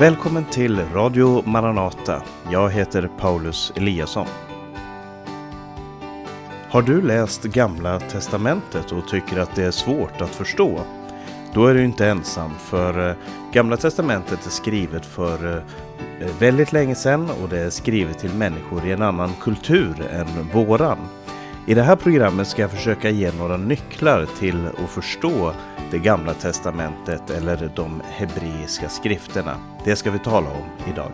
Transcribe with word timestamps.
Välkommen 0.00 0.44
till 0.44 0.80
Radio 0.94 1.48
Maranata. 1.48 2.22
Jag 2.50 2.70
heter 2.70 3.10
Paulus 3.18 3.72
Eliasson. 3.76 4.26
Har 6.70 6.82
du 6.82 7.02
läst 7.02 7.42
Gamla 7.42 8.00
Testamentet 8.00 8.92
och 8.92 9.08
tycker 9.08 9.38
att 9.38 9.54
det 9.54 9.64
är 9.64 9.70
svårt 9.70 10.20
att 10.20 10.34
förstå? 10.34 10.80
Då 11.54 11.66
är 11.66 11.74
du 11.74 11.84
inte 11.84 12.06
ensam, 12.06 12.50
för 12.58 13.08
eh, 13.08 13.16
Gamla 13.52 13.76
Testamentet 13.76 14.46
är 14.46 14.50
skrivet 14.50 15.06
för 15.06 15.56
eh, 15.56 15.62
eh, 16.20 16.34
väldigt 16.38 16.72
länge 16.72 16.94
sedan 16.94 17.30
och 17.42 17.48
det 17.48 17.60
är 17.60 17.70
skrivet 17.70 18.18
till 18.18 18.34
människor 18.34 18.86
i 18.86 18.92
en 18.92 19.02
annan 19.02 19.32
kultur 19.40 20.08
än 20.12 20.48
våran. 20.52 20.98
I 21.66 21.74
det 21.74 21.82
här 21.82 21.96
programmet 21.96 22.48
ska 22.48 22.62
jag 22.62 22.70
försöka 22.70 23.10
ge 23.10 23.32
några 23.32 23.56
nycklar 23.56 24.26
till 24.38 24.66
att 24.66 24.90
förstå 24.90 25.52
det 25.90 25.98
gamla 25.98 26.34
testamentet 26.34 27.30
eller 27.30 27.72
de 27.76 28.02
hebreiska 28.04 28.88
skrifterna. 28.88 29.56
Det 29.84 29.96
ska 29.96 30.10
vi 30.10 30.18
tala 30.18 30.50
om 30.50 30.92
idag. 30.92 31.12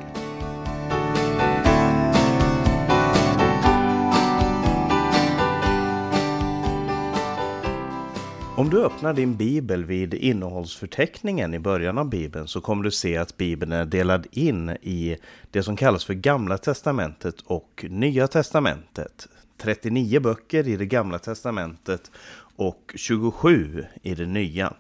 Om 8.57 8.71
du 8.71 8.85
öppnar 8.85 9.13
din 9.13 9.37
bibel 9.37 9.85
vid 9.85 10.15
innehållsförteckningen 10.15 11.55
i 11.55 11.59
början 11.59 11.99
av 11.99 12.09
bibeln 12.09 12.49
så 12.49 12.61
kommer 12.61 12.85
du 12.85 12.91
se 12.91 13.17
att 13.17 13.37
bibeln 13.37 13.73
är 13.73 13.85
delad 13.85 14.27
in 14.31 14.71
i 14.71 15.17
det 15.51 15.63
som 15.63 15.77
kallas 15.77 16.05
för 16.05 16.15
Gamla 16.15 16.59
testamentet 16.59 17.41
och 17.41 17.85
Nya 17.89 18.29
testamentet. 18.29 19.29
39 19.59 20.21
böcker 20.21 20.69
i 20.69 20.77
det 20.77 20.87
gamla 20.87 21.19
testamentet 21.19 22.11
och 22.57 22.93
27 22.95 23.85
i 24.03 24.15
det 24.15 24.27
nya. 24.27 24.75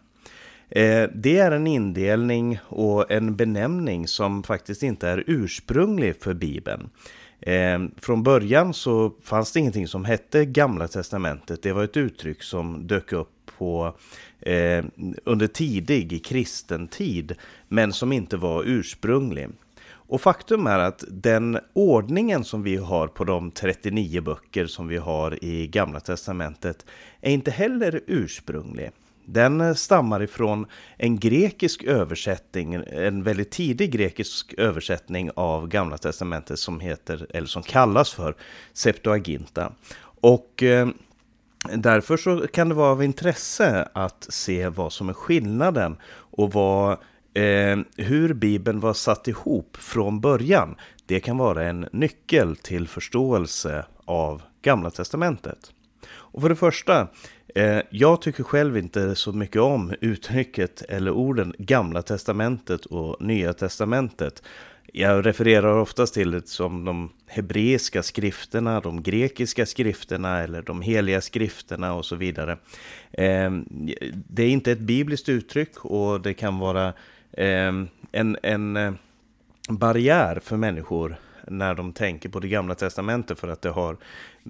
Eh, 0.68 1.08
det 1.14 1.38
är 1.38 1.50
en 1.50 1.66
indelning 1.66 2.58
och 2.68 3.10
en 3.10 3.36
benämning 3.36 4.08
som 4.08 4.42
faktiskt 4.42 4.82
inte 4.82 5.08
är 5.08 5.24
ursprunglig 5.26 6.22
för 6.22 6.34
Bibeln. 6.34 6.90
Eh, 7.40 7.78
från 8.00 8.22
början 8.22 8.74
så 8.74 9.12
fanns 9.22 9.52
det 9.52 9.60
ingenting 9.60 9.88
som 9.88 10.04
hette 10.04 10.44
Gamla 10.44 10.88
Testamentet. 10.88 11.62
Det 11.62 11.72
var 11.72 11.84
ett 11.84 11.96
uttryck 11.96 12.42
som 12.42 12.86
dök 12.86 13.12
upp 13.12 13.30
på 13.58 13.96
eh, 14.40 14.84
under 15.24 15.46
tidig 15.46 16.24
kristen 16.24 16.88
tid, 16.88 17.34
men 17.68 17.92
som 17.92 18.12
inte 18.12 18.36
var 18.36 18.64
ursprunglig. 18.66 19.48
Och 20.08 20.20
faktum 20.20 20.66
är 20.66 20.78
att 20.78 21.04
den 21.08 21.58
ordningen 21.72 22.44
som 22.44 22.62
vi 22.62 22.76
har 22.76 23.08
på 23.08 23.24
de 23.24 23.50
39 23.50 24.20
böcker 24.20 24.66
som 24.66 24.88
vi 24.88 24.96
har 24.96 25.44
i 25.44 25.66
Gamla 25.66 26.00
Testamentet 26.00 26.86
är 27.20 27.30
inte 27.30 27.50
heller 27.50 28.00
ursprunglig. 28.06 28.90
Den 29.24 29.74
stammar 29.74 30.22
ifrån 30.22 30.66
en 30.96 31.18
grekisk 31.18 31.84
översättning, 31.84 32.74
en 32.92 33.22
väldigt 33.22 33.50
tidig 33.50 33.90
grekisk 33.90 34.54
översättning 34.58 35.30
av 35.34 35.68
Gamla 35.68 35.98
Testamentet 35.98 36.58
som 36.58 36.80
heter, 36.80 37.26
eller 37.30 37.46
som 37.46 37.62
kallas 37.62 38.12
för 38.12 38.36
Septuaginta. 38.72 39.72
Och 40.20 40.62
eh, 40.62 40.88
därför 41.74 42.16
så 42.16 42.46
kan 42.46 42.68
det 42.68 42.74
vara 42.74 42.90
av 42.90 43.02
intresse 43.02 43.88
att 43.92 44.26
se 44.28 44.68
vad 44.68 44.92
som 44.92 45.08
är 45.08 45.12
skillnaden 45.12 45.96
och 46.08 46.52
vad 46.52 46.98
Eh, 47.36 47.78
hur 47.96 48.34
Bibeln 48.34 48.80
var 48.80 48.94
satt 48.94 49.28
ihop 49.28 49.76
från 49.76 50.20
början, 50.20 50.76
det 51.06 51.20
kan 51.20 51.38
vara 51.38 51.64
en 51.64 51.88
nyckel 51.92 52.56
till 52.56 52.88
förståelse 52.88 53.84
av 54.04 54.42
Gamla 54.62 54.90
Testamentet. 54.90 55.72
Och 56.08 56.42
för 56.42 56.48
det 56.48 56.56
första, 56.56 57.08
eh, 57.54 57.78
jag 57.90 58.22
tycker 58.22 58.42
själv 58.42 58.76
inte 58.76 59.14
så 59.14 59.32
mycket 59.32 59.62
om 59.62 59.94
uttrycket 60.00 60.82
eller 60.82 61.10
orden 61.10 61.54
Gamla 61.58 62.02
Testamentet 62.02 62.86
och 62.86 63.22
Nya 63.22 63.52
Testamentet. 63.52 64.42
Jag 64.92 65.26
refererar 65.26 65.78
oftast 65.78 66.14
till 66.14 66.30
det 66.30 66.48
som 66.48 66.84
de 66.84 67.12
hebreiska 67.26 68.02
skrifterna, 68.02 68.80
de 68.80 69.02
grekiska 69.02 69.66
skrifterna 69.66 70.42
eller 70.42 70.62
de 70.62 70.82
heliga 70.82 71.20
skrifterna 71.20 71.94
och 71.94 72.04
så 72.04 72.16
vidare. 72.16 72.58
Eh, 73.12 73.50
det 74.28 74.42
är 74.42 74.48
inte 74.48 74.72
ett 74.72 74.78
bibliskt 74.78 75.28
uttryck 75.28 75.84
och 75.84 76.20
det 76.20 76.34
kan 76.34 76.58
vara 76.58 76.92
Ehm, 77.32 77.88
en, 78.12 78.36
en 78.42 78.76
eh, 78.76 78.92
barriär 79.68 80.40
för 80.42 80.56
människor 80.56 81.16
när 81.48 81.74
de 81.74 81.92
tänker 81.92 82.28
på 82.28 82.40
det 82.40 82.48
gamla 82.48 82.74
testamentet 82.74 83.38
för 83.38 83.48
att 83.48 83.62
det 83.62 83.70
har 83.70 83.96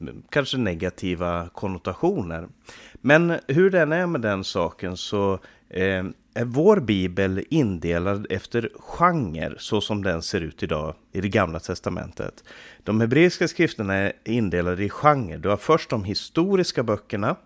mm, 0.00 0.22
kanske 0.31 0.56
negativa 0.56 1.48
konnotationer. 1.48 2.48
Men 2.92 3.38
hur 3.48 3.70
den 3.70 3.92
är 3.92 4.06
med 4.06 4.20
den 4.20 4.44
saken 4.44 4.97
så 4.97 5.38
ehm, 5.70 6.15
är 6.36 6.44
vår 6.44 6.81
bibel 6.81 7.44
indelad 7.50 8.26
efter 8.31 8.70
genre 8.78 9.54
så 9.59 9.81
som 9.81 10.03
den 10.03 10.22
ser 10.22 10.41
ut 10.41 10.62
idag 10.62 10.94
i 11.12 11.20
det 11.20 11.28
gamla 11.28 11.60
testamentet. 11.60 12.44
De 12.84 13.00
hebreiska 13.00 13.48
skrifterna 13.48 13.94
är 13.94 14.12
indelade 14.25 14.84
i 14.84 14.88
genre. 14.88 15.36
Du 15.36 15.48
har 15.48 15.56
först 15.56 15.91
de 15.91 16.04
historiska 16.04 16.82
böckerna 16.82 17.36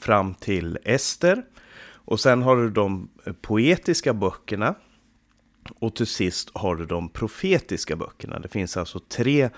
fram 0.00 0.34
till 0.34 0.78
Ester. 0.84 1.42
Och 2.04 2.20
sen 2.20 2.42
har 2.42 2.56
du 2.56 2.70
de 2.70 3.08
eh, 3.24 3.32
poetiska 3.32 4.14
böckerna. 4.14 4.74
Och 5.78 5.96
till 5.96 6.06
sist 6.06 6.50
har 6.54 6.76
du 6.76 6.86
de 6.86 7.08
profetiska 7.08 7.96
böckerna. 7.96 8.38
Det 8.38 8.48
finns 8.48 8.76
alltså 8.76 9.00
tre 9.08 9.50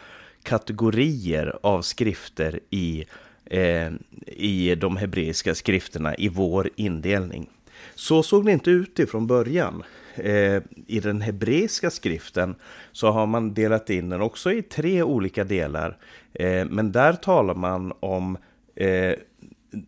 kategorier 0.43 1.59
av 1.63 1.83
skrifter 1.83 2.61
i, 2.71 3.05
eh, 3.45 3.91
i 4.27 4.75
de 4.75 4.97
hebreiska 4.97 5.55
skrifterna 5.55 6.15
i 6.15 6.29
vår 6.29 6.71
indelning. 6.77 7.51
Så 7.95 8.23
såg 8.23 8.47
det 8.47 8.53
inte 8.53 8.71
ut 8.71 8.99
ifrån 8.99 9.27
början. 9.27 9.83
Eh, 10.15 10.63
I 10.87 11.01
den 11.03 11.21
hebreiska 11.21 11.91
skriften 11.91 12.55
så 12.93 13.11
har 13.11 13.27
man 13.27 13.55
delat 13.55 13.91
in 13.91 14.09
den 14.09 14.21
också 14.21 14.53
i 14.53 14.63
tre 14.63 15.03
olika 15.03 15.45
delar. 15.45 15.99
Eh, 16.33 16.67
men 16.67 16.93
där 16.93 17.13
talar 17.13 17.55
man 17.55 17.93
om 18.01 18.39
eh, 18.75 19.15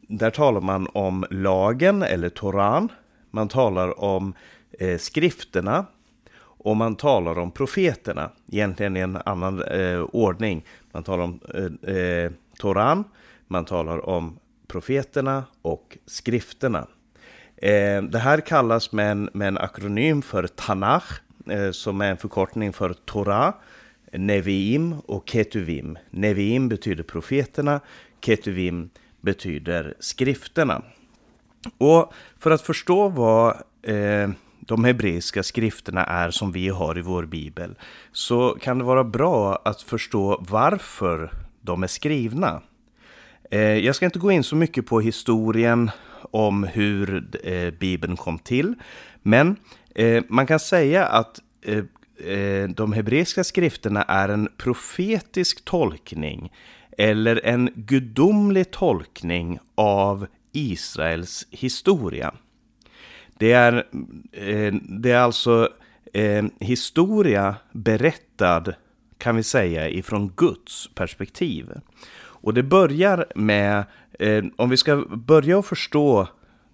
där 0.08 0.30
talar 0.30 0.60
man 0.60 0.88
om 0.92 1.24
lagen 1.30 2.02
eller 2.02 2.28
Toran. 2.28 2.88
Man 3.30 3.48
talar 3.48 4.00
om 4.00 4.34
eh, 4.78 4.98
skrifterna 4.98 5.86
och 6.36 6.76
man 6.76 6.96
talar 6.96 7.38
om 7.38 7.50
profeterna. 7.50 8.30
Egentligen 8.52 8.96
i 8.96 9.00
en 9.00 9.16
annan 9.24 9.62
eh, 9.62 10.00
ordning. 10.00 10.64
Man 10.92 11.02
talar 11.02 11.24
om 11.24 11.40
eh, 11.54 11.94
eh 11.94 12.30
Toran, 12.58 13.04
man 13.46 13.64
talar 13.64 14.08
om 14.08 14.38
profeterna 14.66 15.44
och 15.62 15.98
skrifterna. 16.06 16.86
Eh, 17.56 18.02
det 18.02 18.18
här 18.18 18.40
kallas 18.40 18.92
med 18.92 19.10
en, 19.10 19.30
med 19.32 19.48
en 19.48 19.58
akronym 19.58 20.22
för 20.22 20.46
Tanach, 20.46 21.20
eh, 21.50 21.70
som 21.70 22.00
är 22.00 22.10
en 22.10 22.16
förkortning 22.16 22.72
för 22.72 22.92
Torah, 22.92 23.54
Neviim 24.12 24.94
och 25.06 25.28
Ketuvim. 25.28 25.98
Neviim 26.10 26.68
betyder 26.68 27.02
profeterna, 27.02 27.80
Ketuvim 28.20 28.90
betyder 29.24 29.94
skrifterna. 30.00 30.82
Och 31.78 32.12
för 32.38 32.50
att 32.50 32.62
förstå 32.62 33.08
vad 33.08 33.56
eh, 33.82 34.30
de 34.60 34.84
hebreiska 34.84 35.42
skrifterna 35.42 36.04
är 36.04 36.30
som 36.30 36.52
vi 36.52 36.68
har 36.68 36.98
i 36.98 37.02
vår 37.02 37.24
bibel 37.24 37.74
så 38.12 38.56
kan 38.60 38.78
det 38.78 38.84
vara 38.84 39.04
bra 39.04 39.62
att 39.64 39.82
förstå 39.82 40.44
varför 40.48 41.30
de 41.60 41.82
är 41.82 41.86
skrivna. 41.86 42.62
Eh, 43.50 43.60
jag 43.60 43.94
ska 43.94 44.04
inte 44.04 44.18
gå 44.18 44.32
in 44.32 44.44
så 44.44 44.56
mycket 44.56 44.86
på 44.86 45.00
historien 45.00 45.90
om 46.30 46.64
hur 46.64 47.24
eh, 47.44 47.70
bibeln 47.70 48.16
kom 48.16 48.38
till, 48.38 48.74
men 49.22 49.56
eh, 49.94 50.24
man 50.28 50.46
kan 50.46 50.60
säga 50.60 51.06
att 51.06 51.40
eh, 51.62 51.78
eh 52.28 52.68
de 52.68 52.92
hebreiska 52.92 53.44
skrifterna 53.44 54.02
är 54.02 54.28
en 54.28 54.48
profetisk 54.56 55.64
tolkning 55.64 56.52
eller 56.98 57.40
en 57.44 57.70
gudomlig 57.74 58.70
tolkning 58.70 59.58
av 59.74 60.26
Israels 60.52 61.46
historia. 61.50 62.34
Det 63.38 63.52
är, 63.52 63.86
eh, 64.32 64.74
det 64.82 65.10
är 65.10 65.18
alltså 65.18 65.68
eh, 66.12 66.44
historia 66.60 67.56
berättad, 67.72 68.64
kan 69.18 69.36
vi 69.36 69.42
säga, 69.42 69.88
ifrån 69.88 70.32
Guds 70.36 70.90
perspektiv. 70.94 71.70
Och 72.16 72.54
det 72.54 72.62
börjar 72.62 73.26
med, 73.34 73.84
eh, 74.18 74.44
om 74.56 74.70
vi 74.70 74.76
ska 74.76 74.96
börja 75.08 75.58
att 75.58 75.66
förstå 75.66 76.28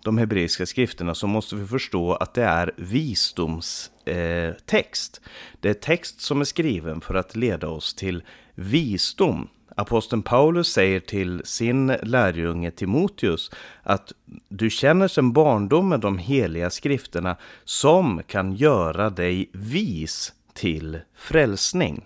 de 0.05 0.19
hebreiska 0.19 0.67
skrifterna 0.67 1.15
så 1.15 1.27
måste 1.27 1.57
vi 1.57 1.67
förstå 1.67 2.15
att 2.15 2.35
det 2.35 2.45
är 2.45 2.73
visdomstext. 2.77 5.21
det 5.61 5.69
är 5.69 5.75
text 5.75 6.21
som 6.21 6.41
är 6.41 6.45
skriven 6.45 7.01
för 7.01 7.15
att 7.15 7.37
leda 7.37 7.69
oss 7.69 7.95
till 7.95 8.23
visdom. 8.55 9.49
Aposteln 9.81 10.23
Paulus 10.23 10.69
säger 10.69 11.01
till 11.01 11.43
sin 11.45 11.87
lärjunge 11.87 12.71
Timoteus 12.71 13.51
att 13.83 14.13
du 14.49 14.71
känner 14.71 15.09
sedan 15.09 15.33
barndomen 15.33 16.01
de 16.01 16.19
heliga 16.19 16.71
skrifterna 16.71 17.37
som 17.65 18.23
kan 18.27 18.53
göra 18.53 19.11
dig 19.11 19.51
vis 19.53 20.33
till 20.55 20.99
frälsning. 21.17 22.05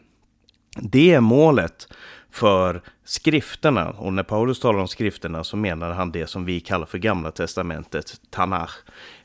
Det 0.76 1.14
är 1.14 1.20
målet 1.20 1.88
för 2.30 2.82
skrifterna. 3.04 3.90
Och 3.90 4.12
när 4.12 4.22
Paulus 4.22 4.60
talar 4.60 4.78
om 4.80 4.88
skrifterna 4.88 5.44
så 5.44 5.56
menar 5.56 5.90
han 5.90 6.12
det 6.12 6.26
som 6.26 6.44
vi 6.44 6.60
kallar 6.60 6.86
för 6.86 6.98
Gamla 6.98 7.30
Testamentet, 7.30 8.20
Tanach. 8.30 8.76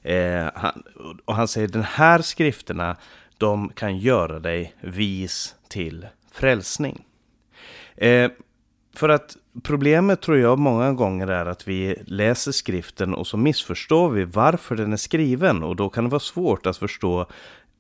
Eh, 0.02 0.50
han, 0.56 0.84
och 1.25 1.36
han 1.36 1.48
säger 1.48 1.68
att 1.68 1.74
de 1.74 1.84
här 1.84 2.22
skrifterna 2.22 2.95
de 3.38 3.69
kan 3.69 3.98
göra 3.98 4.40
dig 4.40 4.75
vis 4.81 5.56
till 5.68 6.07
frälsning. 6.31 7.06
Eh, 8.00 8.31
för 8.96 9.10
att 9.10 9.38
problemet 9.63 10.22
tror 10.22 10.38
jag 10.38 10.60
många 10.60 10.94
gånger 10.94 11.28
är 11.28 11.46
att 11.46 11.68
vi 11.68 11.96
läser 12.06 12.51
skriften 12.51 13.13
och 13.13 13.28
så 13.28 13.38
missförstår 13.38 14.10
vi 14.10 14.25
varför 14.25 14.75
den 14.75 14.94
är 14.94 14.98
skriven 14.98 15.63
och 15.63 15.75
då 15.75 15.90
kan 15.90 16.04
det 16.04 16.10
vara 16.10 16.19
svårt 16.19 16.66
att 16.66 16.78
förstå 16.78 17.25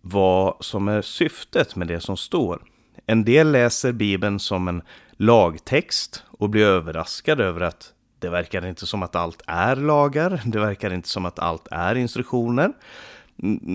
vad 0.01 0.55
som 0.59 0.87
är 0.87 1.01
syftet 1.01 1.75
med 1.75 1.87
det 1.87 1.99
som 1.99 2.17
står. 2.17 2.61
En 3.05 3.23
del 3.23 3.51
läser 3.51 3.91
Bibeln 3.91 4.39
som 4.39 4.67
en 4.67 4.81
lagtext 5.11 6.23
och 6.27 6.49
blir 6.49 6.65
överraskad 6.65 7.41
över 7.41 7.61
att 7.61 7.93
det 8.19 8.29
verkar 8.29 8.65
inte 8.65 8.85
som 8.85 9.03
att 9.03 9.15
allt 9.15 9.41
är 9.47 9.75
lagar, 9.75 10.41
det 10.45 10.59
verkar 10.59 10.93
inte 10.93 11.09
som 11.09 11.25
att 11.25 11.39
allt 11.39 11.67
är 11.71 11.95
instruktioner. 11.95 12.73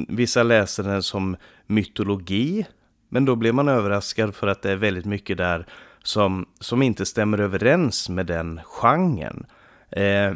Vissa 0.09 0.43
läser 0.43 0.83
den 0.83 1.03
som 1.03 1.37
mytologi, 1.67 2.67
men 3.15 3.25
då 3.25 3.37
blir 3.37 3.53
man 3.53 3.69
överraskad 3.69 4.35
för 4.35 4.47
att 4.47 4.63
det 4.63 4.71
är 4.71 4.77
väldigt 4.77 5.05
mycket 5.05 5.39
där 5.39 5.67
som, 6.03 6.47
som 6.61 6.83
inte 6.83 7.07
stämmer 7.07 7.39
överens 7.39 8.09
med 8.09 8.27
den 8.27 8.61
genren. 8.65 9.47
Eh, 9.91 10.33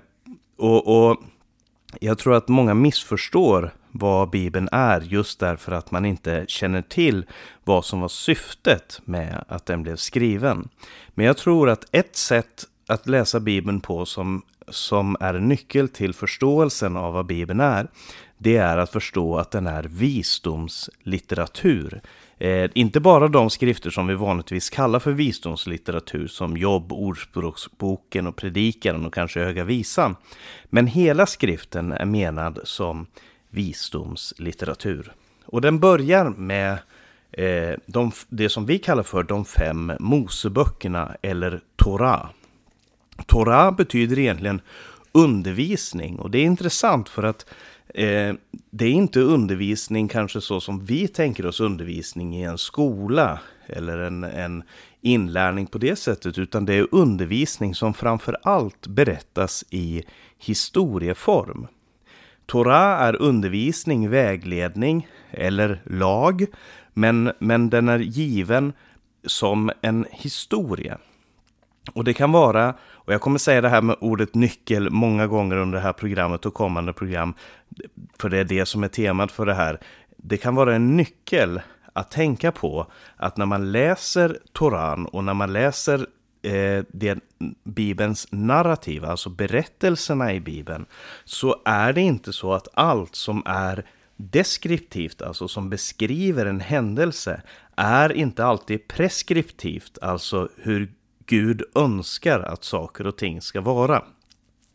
och, 0.57 1.11
och 1.11 1.17
jag 2.01 2.19
tror 2.19 2.35
att 2.35 2.49
många 2.49 2.75
missförstår 2.75 3.75
vad 3.93 4.31
Bibeln 4.31 4.69
är 4.73 5.01
just 5.01 5.41
därför 5.41 5.73
att 5.73 5.91
man 5.91 6.05
inte 6.05 6.45
känner 6.49 6.83
till 6.83 7.27
vad 7.65 7.85
som 7.85 8.01
var 8.01 8.09
syftet 8.09 9.01
med 9.05 9.45
att 9.49 9.67
den 9.67 9.83
blev 9.83 9.97
skriven. 9.97 10.69
Men 11.09 11.27
jag 11.27 11.37
tror 11.37 11.71
att 11.71 11.85
ett 11.93 12.17
sätt 12.17 12.65
att 12.87 13.09
läsa 13.09 13.41
Bibeln 13.41 13.81
på 13.81 14.07
som, 14.07 14.43
som 14.69 15.17
är 15.21 15.35
en 15.35 15.49
nyckel 15.49 15.89
till 15.89 16.15
förståelsen 16.15 16.97
av 16.97 17.13
vad 17.13 17.27
Bibeln 17.27 17.61
är, 17.61 17.89
det 18.39 18.57
är 18.57 18.79
att 18.79 18.91
förstå 18.91 19.39
att 19.39 19.51
den 19.51 19.67
är 19.67 19.83
visdomslitteratur. 19.83 22.01
Eh, 22.39 22.71
inte 22.75 23.01
bara 23.01 23.29
de 23.29 23.51
skrifter 23.51 23.91
som 23.91 24.07
vi 24.07 24.15
vanligtvis 24.15 24.71
kallar 24.71 24.99
för 24.99 25.13
visdomslitteratur 25.13 26.27
som 26.27 26.57
Jobb, 26.57 26.93
Ordspråksboken 26.93 28.27
och 28.27 28.37
Predikaren 28.37 29.07
och 29.07 29.15
kanske 29.15 29.41
Höga 29.41 29.65
Visan. 29.65 30.17
Men 30.65 30.87
hela 30.87 31.27
skriften 31.27 31.93
är 31.93 32.05
menad 32.05 32.59
som 32.65 33.07
visdomslitteratur. 33.51 35.13
Och 35.45 35.61
den 35.61 35.81
börjar 35.81 36.31
med 36.31 36.79
eh, 37.33 37.75
de, 37.87 38.13
det 38.29 38.49
som 38.49 38.67
vi 38.67 38.79
kallar 38.79 39.03
för 39.03 39.23
de 39.23 39.45
fem 39.45 39.93
Moseböckerna 40.01 41.17
eller 41.23 41.61
Torah. 41.77 42.27
Torah 43.27 43.77
betyder 43.77 44.19
egentligen 44.19 44.61
undervisning 45.13 46.19
och 46.19 46.31
det 46.31 46.39
är 46.39 46.45
intressant 46.45 47.09
för 47.09 47.23
att 47.23 47.47
eh, 47.95 48.35
det 48.71 48.85
är 48.87 48.93
inte 48.93 49.21
undervisning 49.21 50.09
kanske 50.09 50.41
så 50.41 50.61
som 50.61 50.85
vi 50.85 51.09
tänker 51.09 51.47
oss 51.47 51.61
undervisning 51.61 52.37
i 52.37 52.43
en 52.43 52.59
skola 52.59 53.41
eller 53.67 53.99
en, 53.99 54.25
en 54.25 54.63
inlärning 55.01 55.67
på 55.67 55.79
det 55.79 55.97
sättet, 55.97 56.39
utan 56.39 56.65
det 56.65 56.75
är 56.75 56.87
undervisning 56.91 57.75
som 57.75 57.95
framför 57.95 58.37
allt 58.43 58.87
berättas 58.87 59.65
i 59.71 60.03
historieform. 60.39 61.67
Torah 62.47 63.03
är 63.03 63.23
undervisning, 63.23 64.11
vägledning 64.11 65.09
eller 65.31 65.83
lag, 65.85 66.47
men, 66.95 67.33
men 67.39 67.71
den 67.71 67.89
är 67.89 67.99
given 67.99 68.73
som 69.27 69.71
en 69.81 70.07
historia. 70.11 70.99
Och 71.93 72.05
det 72.05 72.15
kan 72.15 72.33
vara, 72.33 72.75
och 72.91 73.13
jag 73.13 73.21
kommer 73.21 73.39
säga 73.39 73.61
det 73.61 73.69
här 73.69 73.83
med 73.83 73.97
ordet 74.01 74.35
nyckel 74.35 74.91
många 74.91 75.27
gånger 75.27 75.57
under 75.57 75.79
det 75.79 75.85
här 75.85 75.93
programmet 75.93 76.47
och 76.47 76.55
kommande 76.55 76.93
program, 76.93 77.35
för 78.19 78.29
det 78.29 78.39
är 78.39 78.45
det 78.45 78.67
som 78.67 78.85
är 78.85 78.89
temat 78.89 79.33
för 79.33 79.47
det 79.47 79.55
här. 79.55 79.81
Det 80.17 80.37
kan 80.37 80.55
vara 80.55 80.75
en 80.75 80.97
nyckel 80.97 81.61
att 81.93 82.11
tänka 82.11 82.53
på 82.53 82.87
att 83.17 83.37
när 83.37 83.47
man 83.47 83.73
läser 83.73 84.39
Toran 84.53 85.07
och 85.07 85.25
när 85.25 85.35
man 85.35 85.53
läser 85.53 86.07
eh, 86.43 86.85
det, 86.89 87.19
Bibelns 87.65 88.29
narrativ, 88.31 89.05
alltså 89.05 89.31
berättelserna 89.31 90.35
i 90.35 90.41
Bibeln, 90.41 90.87
så 91.25 91.57
är 91.65 91.93
det 91.93 92.01
inte 92.01 92.33
så 92.33 92.53
att 92.53 92.69
allt 92.75 93.15
som 93.15 93.43
är 93.47 93.85
deskriptivt, 94.17 95.23
alltså 95.23 95.49
som 95.49 95.71
beskriver 95.71 96.47
en 96.47 96.61
händelse, 96.61 97.43
är 97.77 98.13
inte 98.13 98.45
alltid 98.45 98.89
preskriptivt, 98.89 99.99
alltså 100.03 100.49
hur 100.57 100.93
Gud 101.29 101.63
önskar 101.75 102.41
att 102.41 102.65
saker 102.65 103.07
och 103.07 103.17
ting 103.17 103.41
ska 103.41 103.61
vara. 103.61 104.03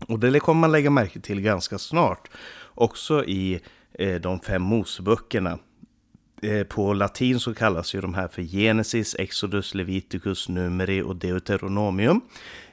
Och 0.08 0.20
det 0.20 0.40
kommer 0.40 0.62
man 0.62 0.72
lägga 0.72 0.90
märke 0.90 1.20
till 1.20 1.42
ganska 1.42 1.78
snart, 1.78 2.30
också 2.66 3.26
i 3.26 3.60
eh, 3.94 4.22
de 4.22 4.40
fem 4.40 4.62
Moseböckerna. 4.62 5.60
Eh, 6.42 6.64
på 6.64 6.94
latin 6.94 7.40
så 7.40 7.54
kallas 7.54 7.96
ju 7.96 8.02
de 8.02 8.14
här 8.14 8.28
för 8.28 8.42
Genesis, 8.42 9.16
Exodus, 9.20 9.74
Leviticus, 9.74 10.50
Numeri 10.50 11.02
och 11.02 11.16
Deuteronomium. 11.16 12.22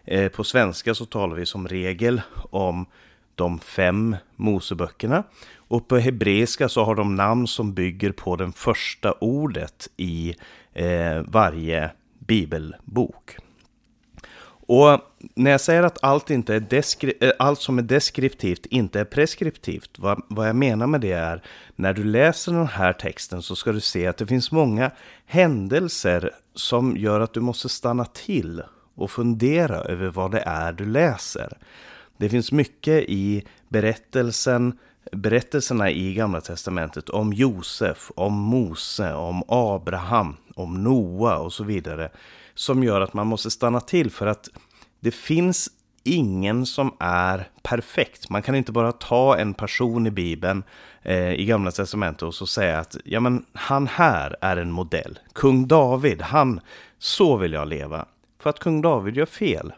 Eh, 0.04 0.28
på 0.28 0.44
svenska 0.44 0.94
så 0.94 1.04
talar 1.04 1.36
vi 1.36 1.46
som 1.46 1.68
regel 1.68 2.22
om 2.50 2.86
de 3.34 3.58
fem 3.58 4.16
Moseböckerna. 4.36 5.22
Och 5.56 5.88
på 5.88 5.98
hebreiska 5.98 6.68
så 6.68 6.84
har 6.84 6.94
de 6.94 7.16
namn 7.16 7.46
som 7.46 7.74
bygger 7.74 8.12
på 8.12 8.36
det 8.36 8.52
första 8.52 9.12
ordet 9.12 9.88
i 9.96 10.34
eh, 10.72 11.22
varje 11.26 11.90
bibelbok. 12.18 13.36
Och 14.72 15.00
när 15.34 15.50
jag 15.50 15.60
säger 15.60 15.82
att 15.82 15.98
allt, 16.02 16.30
inte 16.30 16.54
är 16.54 16.60
deskri- 16.60 17.16
eh, 17.20 17.32
allt 17.38 17.60
som 17.60 17.78
är 17.78 17.82
deskriptivt 17.82 18.66
inte 18.66 19.00
är 19.00 19.04
preskriptivt, 19.04 19.98
vad, 19.98 20.22
vad 20.28 20.48
jag 20.48 20.56
menar 20.56 20.86
med 20.86 21.00
det 21.00 21.12
är, 21.12 21.42
när 21.76 21.92
du 21.92 22.04
läser 22.04 22.52
den 22.52 22.66
här 22.66 22.92
texten 22.92 23.42
så 23.42 23.56
ska 23.56 23.72
du 23.72 23.80
se 23.80 24.06
att 24.06 24.16
det 24.16 24.26
finns 24.26 24.52
många 24.52 24.90
händelser 25.26 26.30
som 26.54 26.96
gör 26.96 27.20
att 27.20 27.32
du 27.32 27.40
måste 27.40 27.68
stanna 27.68 28.04
till 28.04 28.62
och 28.94 29.10
fundera 29.10 29.76
över 29.76 30.08
vad 30.08 30.30
det 30.30 30.42
är 30.46 30.72
du 30.72 30.86
läser. 30.86 31.58
Det 32.16 32.28
finns 32.28 32.52
mycket 32.52 33.04
i 33.08 33.46
berättelsen, 33.68 34.78
berättelserna 35.12 35.90
i 35.90 36.14
Gamla 36.14 36.40
Testamentet 36.40 37.08
om 37.08 37.32
Josef, 37.32 38.10
om 38.14 38.32
Mose, 38.32 39.14
om 39.14 39.42
Abraham, 39.48 40.36
om 40.54 40.84
Noa 40.84 41.38
och 41.38 41.52
så 41.52 41.64
vidare 41.64 42.10
som 42.60 42.82
gör 42.82 43.00
att 43.00 43.14
man 43.14 43.26
måste 43.26 43.50
stanna 43.50 43.80
till 43.80 44.10
för 44.10 44.26
att 44.26 44.48
det 45.00 45.10
finns 45.10 45.68
ingen 46.02 46.66
som 46.66 46.96
är 46.98 47.48
perfekt. 47.62 48.30
Man 48.30 48.42
kan 48.42 48.54
inte 48.54 48.72
bara 48.72 48.92
ta 48.92 49.36
en 49.36 49.54
person 49.54 50.06
i 50.06 50.10
Bibeln, 50.10 50.62
eh, 51.02 51.32
i 51.32 51.44
Gamla 51.44 51.70
Testamentet 51.70 52.22
och 52.22 52.34
så 52.34 52.46
säga 52.46 52.78
att 52.78 52.96
ja, 53.04 53.20
men 53.20 53.44
han 53.52 53.86
här 53.86 54.36
är 54.40 54.56
en 54.56 54.70
modell. 54.70 55.18
Kung 55.32 55.68
David, 55.68 56.22
han, 56.22 56.60
så 56.98 57.36
vill 57.36 57.52
jag 57.52 57.68
leva. 57.68 58.06
För 58.38 58.50
att 58.50 58.58
kung 58.58 58.82
David 58.82 59.16
gör 59.16 59.26
fel. 59.26 59.72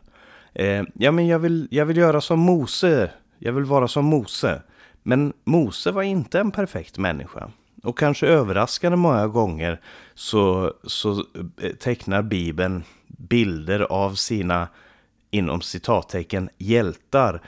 Eh, 0.54 0.83
ja, 0.95 1.12
men 1.12 1.26
jag 1.26 1.38
vill, 1.38 1.68
jag 1.71 1.87
vill 1.87 1.97
göra 1.97 2.21
som 2.21 2.38
Mose. 2.38 3.11
Jag 3.38 3.52
vill 3.52 3.64
vara 3.64 3.88
som 3.88 4.04
Mose. 4.04 4.62
Men 5.02 5.33
Mose 5.45 5.90
var 5.90 6.02
inte 6.02 6.40
en 6.40 6.50
perfekt 6.50 6.99
människa. 6.99 7.50
Och 7.82 7.98
kanske 7.98 8.26
överraskande 8.26 8.96
många 8.96 9.28
gånger 9.28 9.80
så, 10.14 10.74
så 10.84 11.24
eh, 11.62 11.72
tecknar 11.80 12.22
Bibeln 12.22 12.82
bilder 13.06 13.80
av 13.80 14.14
sina, 14.14 14.68
inom 15.30 15.60
citattecken, 15.60 16.48
hjältar 16.58 17.42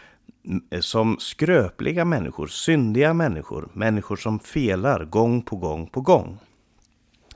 eh, 0.70 0.80
som 0.80 1.16
skröpliga 1.18 2.04
människor, 2.04 2.46
syndiga 2.46 3.14
människor, 3.14 3.68
människor 3.72 4.16
som 4.16 4.38
felar 4.38 5.04
gång 5.04 5.42
på 5.42 5.56
gång 5.56 5.86
på 5.86 6.00
gång. 6.00 6.38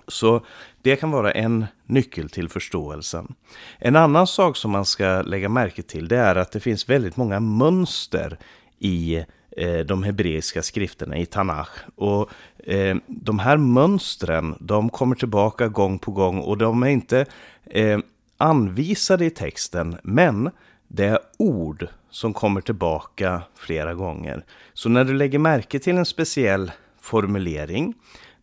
Så 0.09 0.41
det 0.83 0.97
kan 0.97 1.11
vara 1.11 1.33
en 1.33 1.67
nyckel 1.87 2.29
till 2.29 2.49
förståelsen. 2.49 3.35
En 3.79 3.97
annan 3.97 4.27
sak 4.27 4.57
som 4.57 4.71
man 4.71 4.85
ska 4.85 5.23
lägga 5.23 5.49
märke 5.49 5.83
till 5.83 6.09
det 6.09 6.17
är 6.17 6.37
att 6.37 6.53
det 6.53 6.61
finns 6.61 6.89
väldigt 6.89 7.17
många 7.17 7.41
mönster 7.41 8.39
i 8.79 9.25
Eh, 9.59 9.79
de 9.79 10.03
hebreiska 10.03 10.63
skrifterna 10.63 11.19
i 11.19 11.27
Tanach. 11.27 11.69
Och 11.97 12.31
eh, 12.59 12.97
de 13.07 13.39
här 13.39 13.57
mönstren, 13.57 14.55
de 14.61 14.91
kommer 14.91 15.15
tillbaka 15.15 15.69
gång 15.69 15.99
på 15.99 16.11
gång 16.11 16.41
och 16.41 16.59
de 16.59 16.83
är 16.83 16.89
inte 16.89 17.27
eh, 17.67 17.99
anvisade 18.37 19.25
i 19.25 19.31
texten, 19.31 19.97
men 20.03 20.51
det 20.89 21.05
är 21.05 21.19
ord 21.39 21.87
som 22.11 22.35
kommer 22.35 22.61
tillbaka 22.61 23.43
flera 23.55 23.95
gånger. 23.95 24.45
Så 24.75 24.89
när 24.89 25.05
du 25.05 25.15
lägger 25.15 25.39
märke 25.39 25.79
till 25.79 25.97
en 25.97 26.07
speciell 26.07 26.73
formulering, 27.01 27.95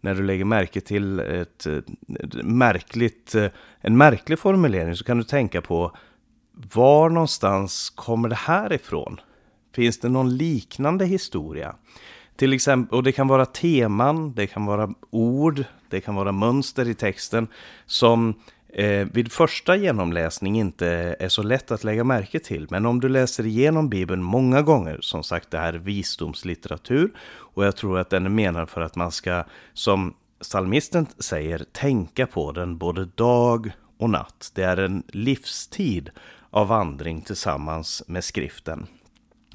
när 0.01 0.15
du 0.15 0.24
lägger 0.24 0.45
märke 0.45 0.81
till 0.81 1.19
ett, 1.19 1.65
ett 1.65 1.86
märkligt, 2.43 3.36
eh, 3.36 3.48
en 3.81 3.98
märklig 3.98 4.39
formulering 4.39 4.95
så 4.95 5.03
kan 5.03 5.17
du 5.17 5.24
tänka 5.24 5.62
på 5.62 5.98
var 6.74 7.10
någonstans 7.10 7.89
kommer 7.89 8.29
det 8.29 8.36
här 8.36 8.74
ifrån? 8.74 9.19
Finns 9.75 10.00
det 10.00 10.10
någon 10.10 10.38
liknande 10.38 11.05
historia? 11.05 11.75
Till 12.36 12.53
exempel, 12.53 12.98
och 12.98 13.03
det 13.03 13.12
kan 13.12 13.27
vara 13.27 13.46
teman, 13.46 14.34
det 14.34 14.48
kan 14.48 14.65
vara 14.65 14.94
ord, 15.10 15.63
det 15.89 16.01
kan 16.01 16.15
vara 16.15 16.32
mönster 16.32 16.88
i 16.88 16.94
texten 16.94 17.48
som 17.86 18.34
eh, 18.74 19.08
vid 19.13 19.32
första 19.32 19.75
genomläsning 19.75 20.60
inte 20.60 21.15
är 21.20 21.29
så 21.29 21.44
lätt 21.44 21.72
att 21.72 21.84
lägga 21.84 22.03
märke 22.03 22.39
till. 22.39 22.67
Men 22.70 22.86
om 22.86 23.00
du 23.00 23.10
läser 23.10 23.46
igenom 23.46 23.89
Bibeln 23.89 24.24
många 24.24 24.62
gånger, 24.62 24.98
som 25.01 25.24
sagt 25.24 25.51
det 25.51 25.58
här 25.58 25.74
är 25.74 25.77
visdomslitteratur 25.77 27.12
och 27.27 27.65
jag 27.65 27.75
tror 27.75 28.00
att 28.00 28.10
den 28.10 28.25
är 28.25 28.29
menad 28.29 28.70
för 28.70 28.82
att 28.82 28.96
man 28.96 29.12
ska 29.12 29.44
som 29.74 30.13
psalmisten 30.41 31.08
säger 31.20 31.65
tänka 31.72 32.27
på 32.27 32.51
den 32.51 32.77
både 32.77 33.05
dag 33.05 33.72
och 33.98 34.10
natt. 34.10 34.51
Det 34.55 34.63
är 34.63 34.77
en 34.77 35.03
livstid 35.08 36.10
av 36.50 36.67
vandring 36.67 37.22
tillsammans 37.22 38.03
med 38.08 38.24
skriften. 38.24 38.88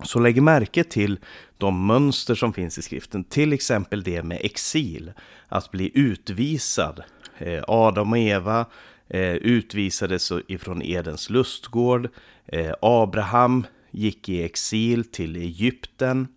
Så 0.04 0.18
lägg 0.18 0.42
märke 0.42 0.84
till 0.84 1.18
de 1.58 1.86
mönster 1.86 2.34
som 2.34 2.52
finns 2.52 2.78
i 2.78 2.82
skriften, 2.82 3.24
till 3.24 3.52
exempel 3.52 4.02
det 4.02 4.22
med 4.22 4.40
exil, 4.42 5.12
att 5.48 5.70
bli 5.70 5.90
utvisad. 5.94 7.02
Eh, 7.38 7.62
Adam 7.68 8.12
och 8.12 8.18
Eva 8.18 8.66
eh, 9.08 9.34
utvisades 9.34 10.32
ifrån 10.48 10.82
Edens 10.82 11.30
lustgård. 11.30 12.08
Eh, 12.46 12.72
Abraham 12.82 13.66
gick 13.90 14.28
i 14.28 14.44
exil 14.44 15.04
till 15.04 15.36
Egypten. 15.36 16.28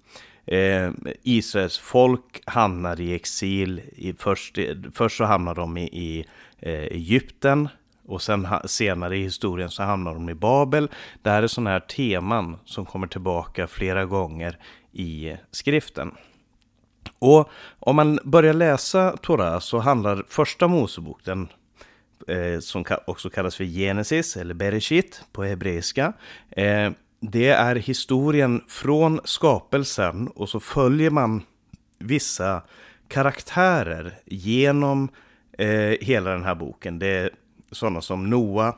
Israels 1.24 1.78
folk 1.78 2.42
hamnar 2.46 3.02
i 3.02 3.14
exil. 3.14 3.82
först, 4.18 4.58
först 4.94 5.18
så 5.18 5.24
hamnar 5.24 5.56
de 5.56 5.78
i 5.78 6.26
Egypten 6.62 7.70
och 8.06 8.22
sen 8.22 8.48
senare 8.66 9.18
i 9.18 9.24
historien 9.24 9.70
så 9.70 9.84
hamnar 9.84 10.14
de 10.14 10.30
i 10.30 10.34
Babel. 10.34 10.90
Det 11.22 11.30
här 11.30 11.44
är 11.44 11.48
sådana 11.48 11.70
här 11.70 11.80
teman 11.80 12.58
som 12.66 12.86
kommer 12.86 13.08
tillbaka 13.08 13.68
flera 13.68 14.06
gånger 14.06 14.58
i 14.92 15.38
skriften. 15.52 16.12
Och 17.20 17.50
om 17.80 17.96
man 17.96 18.20
börjar 18.24 18.54
läsa 18.54 19.18
Torah 19.18 19.60
så 19.60 19.80
handlar 19.80 20.26
första 20.30 20.68
Mosebok, 20.68 21.24
den 21.24 21.48
eh, 22.28 22.60
som 22.60 22.86
också 23.08 23.30
kallas 23.30 23.56
för 23.56 23.64
Genesis 23.64 24.38
eller 24.38 24.54
Bereshit 24.54 25.24
på 25.32 25.44
hebreiska. 25.44 26.14
Eh, 26.52 26.92
det 27.20 27.50
är 27.50 27.76
historien 27.76 28.62
från 28.68 29.20
skapelsen 29.24 30.28
och 30.28 30.50
så 30.50 30.60
följer 30.60 31.10
man 31.10 31.42
vissa 32.00 32.62
karaktärer 33.08 34.14
genom 34.26 35.10
eh, 35.58 35.98
hela 36.02 36.32
den 36.32 36.44
här 36.44 36.56
boken. 36.56 37.00
Det 37.00 37.30
sådana 37.74 38.02
som 38.02 38.30
Noa, 38.30 38.76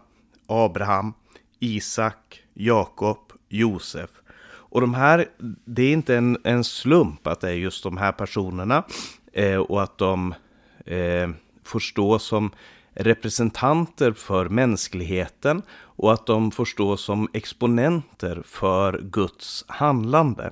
Abraham, 0.47 1.13
Isak, 1.59 2.43
Jakob, 2.53 3.17
Josef. 3.49 4.09
Och 4.75 4.81
de 4.81 4.93
här, 4.93 5.25
det 5.65 5.83
är 5.83 5.93
inte 5.93 6.15
en, 6.15 6.37
en 6.43 6.63
slump 6.63 7.27
att 7.27 7.41
det 7.41 7.49
är 7.49 7.53
just 7.53 7.83
de 7.83 7.97
här 7.97 8.11
personerna 8.11 8.83
eh, 9.33 9.57
och 9.57 9.83
att 9.83 9.97
de 9.97 10.33
eh, 10.85 11.29
får 11.63 11.79
stå 11.79 12.19
som 12.19 12.51
representanter 12.93 14.11
för 14.11 14.49
mänskligheten 14.49 15.61
och 15.71 16.13
att 16.13 16.25
de 16.25 16.51
får 16.51 16.65
stå 16.65 16.97
som 16.97 17.29
exponenter 17.33 18.41
för 18.45 19.01
Guds 19.03 19.65
handlande. 19.67 20.51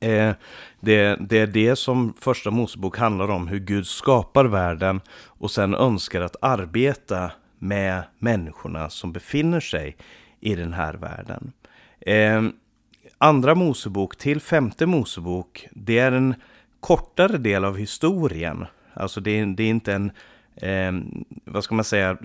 Eh, 0.00 0.32
det, 0.80 1.16
det, 1.20 1.38
är 1.38 1.46
det 1.46 1.76
som 1.76 2.14
första 2.20 2.50
Mosebok 2.50 2.98
handlar 2.98 3.30
om, 3.30 3.48
hur 3.48 3.58
Gud 3.58 3.86
skapar 3.86 4.44
världen 4.44 5.00
och 5.24 5.50
sen 5.50 5.74
önskar 5.74 6.20
att 6.20 6.36
arbeta 6.40 7.30
med 7.58 8.02
människorna 8.18 8.90
som 8.90 9.12
befinner 9.12 9.60
sig 9.60 9.96
i 10.40 10.54
den 10.54 10.72
här 10.72 10.94
världen. 10.94 11.52
Eh, 12.00 12.42
andra 13.18 13.54
Mosebok 13.54 14.16
till 14.16 14.40
femte 14.40 14.86
Mosebok, 14.86 15.68
det 15.70 15.98
är 15.98 16.12
en 16.12 16.34
kortare 16.80 17.38
del 17.38 17.64
av 17.64 17.76
historien. 17.76 18.66
Alltså 18.94 19.20
det, 19.20 19.44
det 19.44 19.62
är 19.62 19.70
inte 19.70 19.92
en, 19.92 20.10
eh, 20.56 20.92
vad 21.44 21.64
ska 21.64 21.74
man 21.74 21.84
säga, 21.84 22.16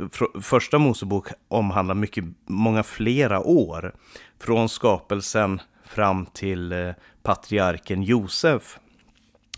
första 0.41 0.77
Mosebok 0.77 1.27
omhandlar 1.47 1.95
mycket, 1.95 2.25
många 2.45 2.83
flera 2.83 3.39
år. 3.39 3.95
Från 4.39 4.69
skapelsen 4.69 5.61
fram 5.85 6.25
till 6.25 6.71
eh, 6.71 6.89
patriarken 7.23 8.03
Josef. 8.03 8.79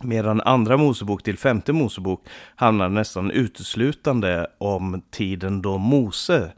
Medan 0.01 0.41
andra 0.41 0.77
Mosebok 0.77 1.24
till 1.24 1.38
femte 1.38 1.74
Mosebok 1.74 2.27
handlar 2.55 2.89
nästan 2.89 3.31
uteslutande 3.31 4.48
om 4.57 5.01
tiden 5.12 5.62
då 5.62 5.77
Mose, 5.77 6.51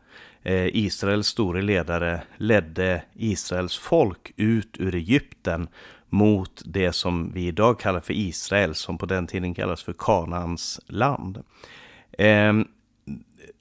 eh, 0.44 0.68
Israels 0.76 1.28
store 1.28 1.62
ledare, 1.62 2.22
ledde 2.38 3.04
Israels 3.14 3.78
folk 3.78 4.32
ut 4.36 4.78
ur 4.80 4.96
Egypten 4.96 5.68
mot 6.10 6.62
det 6.66 6.92
som 6.92 7.32
vi 7.34 7.48
idag 7.48 7.80
kallar 7.80 8.00
för 8.00 8.14
Israel, 8.14 8.76
som 8.76 8.98
på 8.98 9.06
den 9.06 9.28
tiden 9.28 9.54
kallas 9.54 9.84
för 9.84 9.94
Kanaans 9.98 10.80
land. 10.88 11.44
Ehm, 12.18 12.68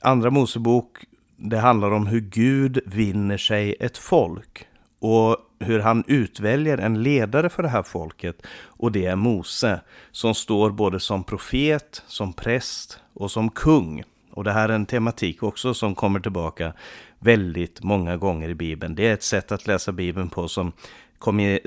andra 0.00 0.30
Mosebok, 0.30 1.04
det 1.36 1.58
handlar 1.58 1.90
om 1.90 2.06
hur 2.06 2.20
Gud 2.20 2.78
vinner 2.86 3.38
sig 3.38 3.76
ett 3.80 3.98
folk 3.98 4.66
och 4.98 5.36
hur 5.58 5.80
han 5.80 6.04
utväljer 6.06 6.78
en 6.78 7.02
ledare 7.02 7.48
för 7.48 7.62
det 7.62 7.68
här 7.68 7.82
folket 7.82 8.46
och 8.64 8.92
det 8.92 9.06
är 9.06 9.16
Mose 9.16 9.80
som 10.12 10.34
står 10.34 10.70
både 10.70 11.00
som 11.00 11.24
profet, 11.24 12.02
som 12.06 12.32
präst 12.32 13.00
och 13.14 13.30
som 13.30 13.50
kung. 13.50 14.02
Och 14.30 14.44
det 14.44 14.52
här 14.52 14.68
är 14.68 14.74
en 14.74 14.86
tematik 14.86 15.42
också 15.42 15.74
som 15.74 15.94
kommer 15.94 16.20
tillbaka 16.20 16.72
väldigt 17.18 17.82
många 17.82 18.16
gånger 18.16 18.48
i 18.48 18.54
Bibeln. 18.54 18.94
Det 18.94 19.06
är 19.06 19.14
ett 19.14 19.22
sätt 19.22 19.52
att 19.52 19.66
läsa 19.66 19.92
Bibeln 19.92 20.28
på 20.28 20.48
som, 20.48 20.72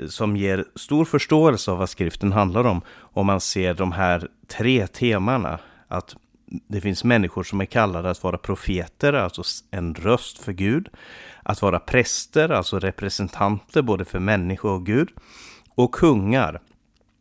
som 0.08 0.36
ger 0.36 0.64
stor 0.74 1.04
förståelse 1.04 1.70
av 1.70 1.78
vad 1.78 1.90
skriften 1.90 2.32
handlar 2.32 2.64
om. 2.64 2.82
Om 2.90 3.26
man 3.26 3.40
ser 3.40 3.74
de 3.74 3.92
här 3.92 4.28
tre 4.48 4.86
temana. 4.86 5.58
Att 5.88 6.16
det 6.68 6.80
finns 6.80 7.04
människor 7.04 7.42
som 7.42 7.60
är 7.60 7.64
kallade 7.64 8.10
att 8.10 8.22
vara 8.22 8.38
profeter, 8.38 9.12
alltså 9.12 9.42
en 9.70 9.94
röst 9.94 10.38
för 10.38 10.52
Gud. 10.52 10.88
att 11.42 11.62
vara 11.62 11.78
präster, 11.78 12.48
alltså 12.48 12.78
representanter 12.78 13.82
både 13.82 14.04
för 14.04 14.18
människor 14.18 14.70
och 14.70 14.86
Gud, 14.86 15.08
och 15.74 15.92
kungar, 15.94 16.60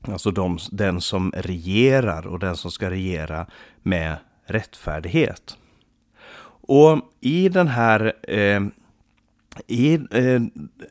alltså 0.02 0.32
de, 0.32 0.60
den 0.72 1.02
som 1.02 1.32
regerar 1.36 2.28
och 2.28 2.40
den 2.40 2.56
som 2.56 2.72
ska 2.72 2.90
regera 2.90 3.46
med 3.84 4.18
rättfärdighet. 4.46 5.58
Och 6.62 7.00
i 7.20 7.50
den 7.50 7.68
här 7.68 8.14
eh, 8.24 8.62
i 9.68 9.94
eh, 9.94 10.42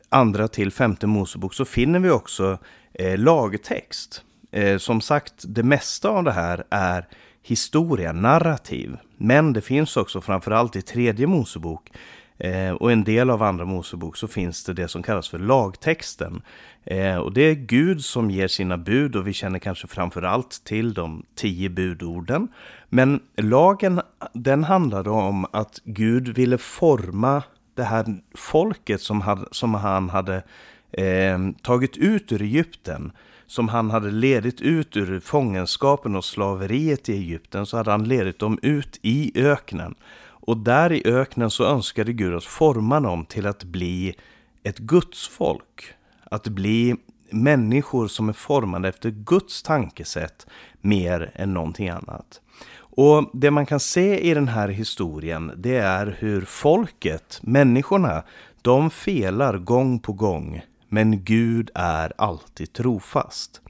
andra 0.09 0.47
till 0.47 0.71
femte 0.71 1.07
Mosebok 1.07 1.53
så 1.53 1.65
finner 1.65 1.99
vi 1.99 2.09
också 2.09 2.57
eh, 2.93 3.17
lagtext. 3.17 4.23
Eh, 4.51 4.77
som 4.77 5.01
sagt, 5.01 5.33
det 5.47 5.63
mesta 5.63 6.09
av 6.09 6.23
det 6.23 6.31
här 6.31 6.63
är 6.69 7.07
historia, 7.49 8.11
narrativ. 8.11 8.97
Men 9.17 9.53
det 9.53 9.61
finns 9.61 9.97
också 9.97 10.21
framförallt 10.21 10.75
i 10.75 10.81
tredje 10.81 11.27
Mosebok 11.27 11.89
Eh, 12.39 12.71
och 12.71 12.91
en 12.91 13.03
del 13.03 13.29
av 13.29 13.43
Andra 13.43 13.65
Mosebok 13.65 14.17
så 14.17 14.27
finns 14.27 14.63
det 14.63 14.73
det 14.73 14.87
som 14.87 15.03
kallas 15.03 15.29
för 15.29 15.39
lagtexten. 15.39 16.41
Eh, 16.83 17.17
och 17.17 17.33
det 17.33 17.41
är 17.41 17.53
Gud 17.53 18.05
som 18.05 18.31
ger 18.31 18.47
sina 18.47 18.77
bud 18.77 19.15
och 19.15 19.27
vi 19.27 19.33
känner 19.33 19.59
kanske 19.59 19.87
framförallt 19.87 20.61
till 20.63 20.93
de 20.93 21.25
tio 21.35 21.69
budorden. 21.69 22.47
Men 22.89 23.19
lagen, 23.37 24.01
den 24.33 24.63
handlade 24.63 25.09
om 25.09 25.45
att 25.51 25.81
Gud 25.83 26.27
ville 26.27 26.57
forma 26.57 27.43
det 27.75 27.83
här 27.83 28.05
folket 28.35 29.01
som, 29.01 29.21
had, 29.21 29.47
som 29.51 29.73
han 29.73 30.09
hade 30.09 30.43
eh, 30.91 31.39
tagit 31.61 31.97
ut 31.97 32.31
ur 32.31 32.41
Egypten 32.41 33.11
som 33.49 33.69
han 33.69 33.89
hade 33.91 34.11
ledit 34.11 34.61
ut 34.61 34.97
ur 34.97 35.19
fångenskapen 35.19 36.15
och 36.15 36.25
slaveriet 36.25 37.09
i 37.09 37.13
Egypten 37.13 37.65
så 37.65 37.77
hade 37.77 37.91
han 37.91 38.03
ledit 38.03 38.39
dem 38.39 38.59
ut 38.61 38.99
i 39.01 39.31
öknen. 39.35 39.95
Och 40.21 40.57
där 40.57 40.91
i 40.91 41.01
öknen 41.05 41.49
så 41.49 41.63
önskade 41.63 42.13
Gud 42.13 42.35
att 42.35 42.43
forma 42.43 42.99
dem 42.99 43.25
till 43.25 43.47
att 43.47 43.63
bli 43.63 44.15
ett 44.63 44.77
Guds 44.77 45.27
folk. 45.27 45.93
Att 46.23 46.47
bli 46.47 46.95
människor 47.29 48.07
som 48.07 48.29
är 48.29 48.33
formade 48.33 48.89
efter 48.89 49.09
Guds 49.09 49.63
tankesätt 49.63 50.47
mer 50.81 51.31
än 51.35 51.53
någonting 51.53 51.89
annat. 51.89 52.41
Och 52.77 53.29
det 53.33 53.51
man 53.51 53.65
kan 53.65 53.79
se 53.79 54.29
i 54.29 54.33
den 54.33 54.47
här 54.47 54.67
historien 54.67 55.51
det 55.57 55.77
är 55.77 56.17
hur 56.19 56.41
folket, 56.41 57.39
människorna, 57.43 58.23
de 58.61 58.89
felar 58.89 59.57
gång 59.57 59.99
på 59.99 60.13
gång. 60.13 60.61
Men 60.89 61.23
Gud 61.23 61.71
är 61.75 62.13
alltid 62.17 62.73
trofast. 62.73 63.61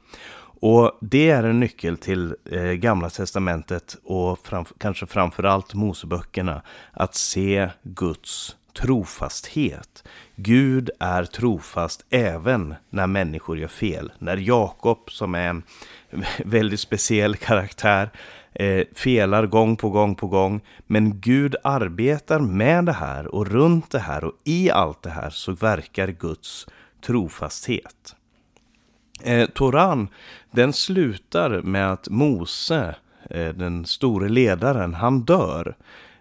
Och 0.62 0.98
det 1.02 1.30
är 1.30 1.44
en 1.44 1.60
nyckel 1.60 1.98
till 1.98 2.36
eh, 2.52 2.64
Gamla 2.64 3.10
Testamentet 3.10 3.98
och 4.04 4.40
framf 4.48 4.74
kanske 4.78 5.06
framförallt 5.06 5.74
Moseböckerna. 5.74 6.62
Att 6.94 7.16
se 7.16 7.70
Guds 7.84 8.56
trofasthet. 8.82 10.04
Gud 10.36 10.90
är 11.00 11.24
trofast 11.24 12.06
även 12.10 12.76
när 12.90 13.08
människor 13.08 13.58
gör 13.58 13.68
fel. 13.68 14.12
När 14.20 14.38
Jakob, 14.38 15.12
som 15.12 15.36
är 15.36 15.50
en 15.50 15.64
väldigt 16.46 16.80
speciell 16.80 17.36
karaktär, 17.36 18.10
eh, 18.54 18.84
felar 18.96 19.46
gång 19.46 19.76
på 19.76 19.90
gång 19.90 20.16
på 20.16 20.28
gång. 20.28 20.62
Men 20.88 21.20
Gud 21.20 21.56
arbetar 21.64 22.40
med 22.40 22.86
det 22.86 22.94
här 22.94 23.36
och 23.36 23.48
runt 23.48 23.92
det 23.92 24.00
här 24.00 24.24
och 24.24 24.34
i 24.44 24.72
allt 24.72 25.02
det 25.02 25.10
här 25.10 25.30
så 25.30 25.52
verkar 25.52 26.08
Guds 26.08 26.68
trofasthet. 27.01 28.15
Eh, 29.24 29.50
Toran, 29.50 30.08
den 30.51 30.74
slutar 30.74 31.62
med 31.62 31.91
att 31.91 32.10
Mose, 32.10 32.96
eh, 33.29 33.50
den 33.50 33.86
store 33.86 34.29
ledaren, 34.29 34.94
han 34.94 35.22
dör. 35.22 35.75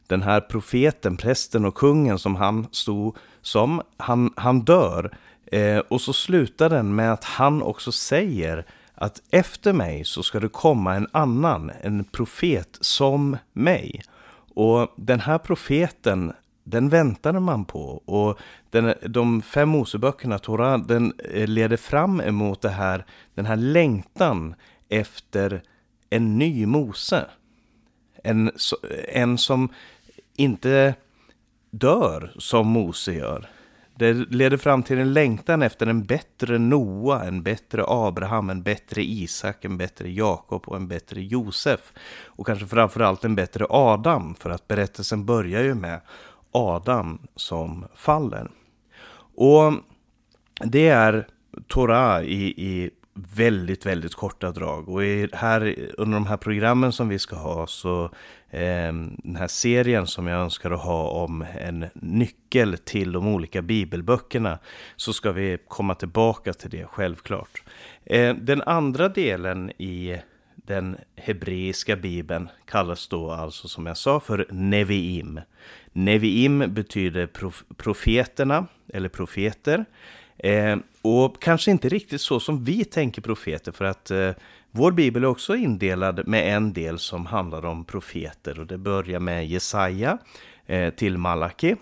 Den 0.06 0.22
här 0.22 0.40
profeten, 0.40 1.16
prästen 1.16 1.64
och 1.64 1.74
kungen 1.74 2.18
som 2.18 2.36
han 2.36 2.66
stod 2.72 3.16
som, 3.42 3.82
han, 3.96 4.32
han 4.36 4.60
dör. 4.60 5.16
Eh, 5.46 5.78
och 5.78 6.00
så 6.00 6.12
slutar 6.12 6.70
den 6.70 6.94
med 6.94 7.12
att 7.12 7.24
han 7.24 7.62
också 7.62 7.92
säger 7.92 8.66
att 8.94 9.22
efter 9.30 9.72
mig 9.72 10.04
så 10.04 10.22
ska 10.22 10.40
det 10.40 10.48
komma 10.48 10.94
en 10.94 11.08
annan, 11.12 11.72
en 11.82 12.04
profet 12.04 12.78
som 12.80 13.36
mig. 13.52 14.02
Och 14.54 14.92
den 14.96 15.20
här 15.20 15.38
profeten, 15.38 16.32
den 16.70 16.88
väntade 16.88 17.40
man 17.40 17.64
på. 17.64 18.02
Och 18.04 18.38
den, 18.70 18.94
de 19.06 19.42
fem 19.42 19.68
Moseböckerna, 19.68 20.38
Torah, 20.38 20.78
den 20.86 21.12
eh, 21.18 21.46
leder 21.46 21.76
fram 21.76 22.20
emot 22.20 22.62
det 22.62 22.68
här, 22.68 23.06
den 23.34 23.46
här 23.46 23.56
längtan 23.56 24.54
efter 24.88 25.62
en 26.10 26.38
ny 26.38 26.66
Mose. 26.66 27.26
En, 28.24 28.50
en 29.08 29.38
som 29.38 29.68
inte 30.36 30.94
dör 31.70 32.32
som 32.38 32.66
Mose 32.66 33.12
gör. 33.12 33.48
Det 33.98 34.12
leder 34.12 34.56
fram 34.56 34.82
till 34.82 34.98
en 34.98 35.12
längtan 35.12 35.62
efter 35.62 35.86
en 35.86 36.04
bättre 36.04 36.58
Noa, 36.58 37.24
en 37.24 37.42
bättre 37.42 37.84
Abraham, 37.86 38.50
en 38.50 38.62
bättre 38.62 39.02
Isak, 39.02 39.64
en 39.64 39.78
bättre 39.78 40.10
Jakob 40.10 40.68
och 40.68 40.76
en 40.76 40.88
bättre 40.88 41.22
Josef. 41.22 41.92
Och 42.26 42.46
kanske 42.46 42.66
framförallt 42.66 43.24
en 43.24 43.34
bättre 43.34 43.66
Adam, 43.70 44.34
för 44.34 44.50
att 44.50 44.68
berättelsen 44.68 45.26
börjar 45.26 45.62
ju 45.62 45.74
med 45.74 46.00
Adam 46.52 47.18
som 47.36 47.84
faller. 47.94 48.50
Och 49.34 49.72
det 50.64 50.88
är 50.88 51.26
Torah 51.66 52.22
i, 52.22 52.54
i 52.56 52.90
väldigt, 53.14 53.86
väldigt 53.86 54.14
korta 54.14 54.50
drag. 54.50 54.88
Och 54.88 55.04
i, 55.04 55.28
här, 55.32 55.76
under 55.98 56.14
de 56.14 56.26
här 56.26 56.36
programmen 56.36 56.92
som 56.92 57.08
vi 57.08 57.18
ska 57.18 57.36
ha 57.36 57.66
så 57.66 58.04
eh, 58.50 58.92
den 59.18 59.36
här 59.36 59.46
serien 59.46 60.06
som 60.06 60.26
jag 60.26 60.40
önskar 60.40 60.70
att 60.70 60.80
ha 60.80 61.08
om 61.10 61.44
en 61.58 61.86
nyckel 61.94 62.78
till 62.78 63.12
de 63.12 63.26
olika 63.26 63.62
bibelböckerna 63.62 64.58
så 64.96 65.12
ska 65.12 65.32
vi 65.32 65.58
komma 65.68 65.94
tillbaka 65.94 66.52
till 66.52 66.70
det 66.70 66.84
självklart. 66.84 67.62
Eh, 68.04 68.34
den 68.34 68.62
andra 68.62 69.08
delen 69.08 69.70
i 69.70 70.16
den 70.68 70.96
hebreiska 71.16 71.96
bibeln 71.96 72.48
kallas 72.64 73.08
då 73.08 73.30
alltså 73.30 73.68
som 73.68 73.86
jag 73.86 73.96
sa 73.96 74.20
för 74.20 74.46
Neviim. 74.50 75.40
Neviim 75.92 76.74
betyder 76.74 77.26
prof 77.26 77.64
profeterna 77.76 78.66
eller 78.92 79.08
profeter. 79.08 79.84
Eh, 80.38 80.76
och 81.02 81.42
kanske 81.42 81.70
inte 81.70 81.88
riktigt 81.88 82.20
så 82.20 82.40
som 82.40 82.64
vi 82.64 82.84
tänker 82.84 83.22
profeter 83.22 83.72
för 83.72 83.84
att 83.84 84.10
eh, 84.10 84.30
vår 84.70 84.92
bibel 84.92 85.24
är 85.24 85.28
också 85.28 85.56
indelad 85.56 86.28
med 86.28 86.56
en 86.56 86.72
del 86.72 86.98
som 86.98 87.26
handlar 87.26 87.64
om 87.64 87.84
profeter 87.84 88.60
och 88.60 88.66
det 88.66 88.78
börjar 88.78 89.20
med 89.20 89.46
Jesaja 89.46 90.18
eh, 90.66 90.90
till 90.90 91.18
Malaki. 91.18 91.76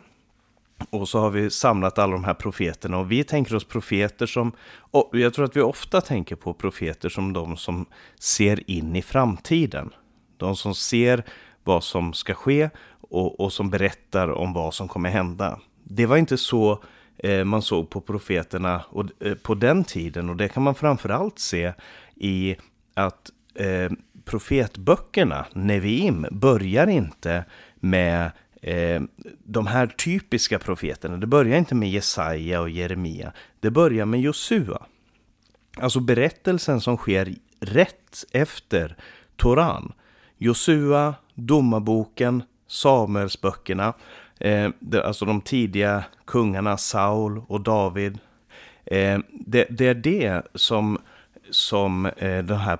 Och 0.90 1.08
så 1.08 1.18
har 1.18 1.30
vi 1.30 1.50
samlat 1.50 1.98
alla 1.98 2.12
de 2.12 2.24
här 2.24 2.34
profeterna 2.34 2.98
och 2.98 3.12
vi 3.12 3.24
tänker 3.24 3.54
oss 3.54 3.64
profeter 3.64 4.26
som, 4.26 4.52
och 4.76 5.10
jag 5.12 5.34
tror 5.34 5.44
att 5.44 5.56
vi 5.56 5.60
ofta 5.60 6.00
tänker 6.00 6.36
på 6.36 6.54
profeter 6.54 7.08
som 7.08 7.32
de 7.32 7.56
som 7.56 7.86
ser 8.20 8.70
in 8.70 8.96
i 8.96 9.02
framtiden. 9.02 9.90
De 10.36 10.56
som 10.56 10.74
ser 10.74 11.24
vad 11.64 11.84
som 11.84 12.12
ska 12.12 12.34
ske 12.34 12.70
och, 13.00 13.40
och 13.40 13.52
som 13.52 13.70
berättar 13.70 14.28
om 14.28 14.52
vad 14.52 14.74
som 14.74 14.88
kommer 14.88 15.10
hända. 15.10 15.60
Det 15.84 16.06
var 16.06 16.16
inte 16.16 16.38
så 16.38 16.82
Eh, 17.18 17.44
man 17.44 17.62
såg 17.62 17.90
på 17.90 18.00
profeterna 18.00 18.84
och, 18.88 19.04
eh, 19.20 19.34
på 19.34 19.54
den 19.54 19.84
tiden. 19.84 20.30
Och 20.30 20.36
det 20.36 20.48
kan 20.48 20.62
man 20.62 20.74
framförallt 20.74 21.38
se 21.38 21.72
i 22.14 22.56
att 22.94 23.30
eh, 23.54 23.92
profetböckerna, 24.24 25.46
Neviim, 25.52 26.26
börjar 26.30 26.86
inte 26.86 27.44
med 27.76 28.30
Eh, 28.66 29.02
de 29.44 29.66
här 29.66 29.86
typiska 29.86 30.58
profeterna. 30.58 31.16
Det 31.16 31.26
börjar 31.26 31.58
inte 31.58 31.74
med 31.74 31.90
Jesaja 31.90 32.60
och 32.60 32.70
Jeremia. 32.70 33.32
Det 33.60 33.70
börjar 33.70 34.06
med 34.06 34.20
Josua. 34.20 34.86
Alltså 35.76 36.00
berättelsen 36.00 36.80
som 36.80 36.96
sker 36.96 37.34
rätt 37.60 38.24
efter 38.32 38.96
Toran. 39.36 39.92
Josua, 40.38 41.14
Domarboken, 41.34 42.42
Samuelsböckerna 42.68 43.94
Eh, 44.40 44.70
alltså 45.04 45.24
de 45.24 45.40
tidiga 45.40 46.04
kungarna 46.24 46.76
Saul 46.76 47.42
och 47.48 47.60
David. 47.60 48.18
Eh, 48.84 49.18
det, 49.30 49.66
det, 49.70 49.86
är 49.86 49.94
det 49.94 50.42
som, 50.54 50.98
som 51.50 52.06
eh, 52.06 52.44
de 52.44 52.54
här 52.54 52.78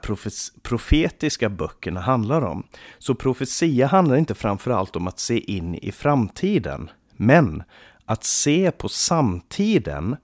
profetiska 0.63 1.49
böckerna 1.49 2.01
handlar 2.01 2.43
om. 2.43 2.67
Så 2.99 3.15
profetia 3.15 3.87
handlar 3.87 4.17
inte 4.17 4.35
framförallt 4.35 4.97
om 4.97 5.09
att 5.09 5.19
se 5.19 5.39
in 5.39 5.75
i 5.75 5.93
framtiden, 5.93 6.91
men 7.17 7.63
att 8.05 8.25
se 8.25 8.71
på 8.71 8.89
samtiden 8.89 10.17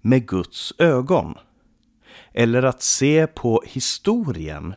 med 0.00 0.28
Guds 0.28 0.72
ögon. 0.78 1.34
Eller 2.32 2.62
att 2.62 2.82
se 2.82 3.26
på 3.26 3.62
historien 3.66 4.74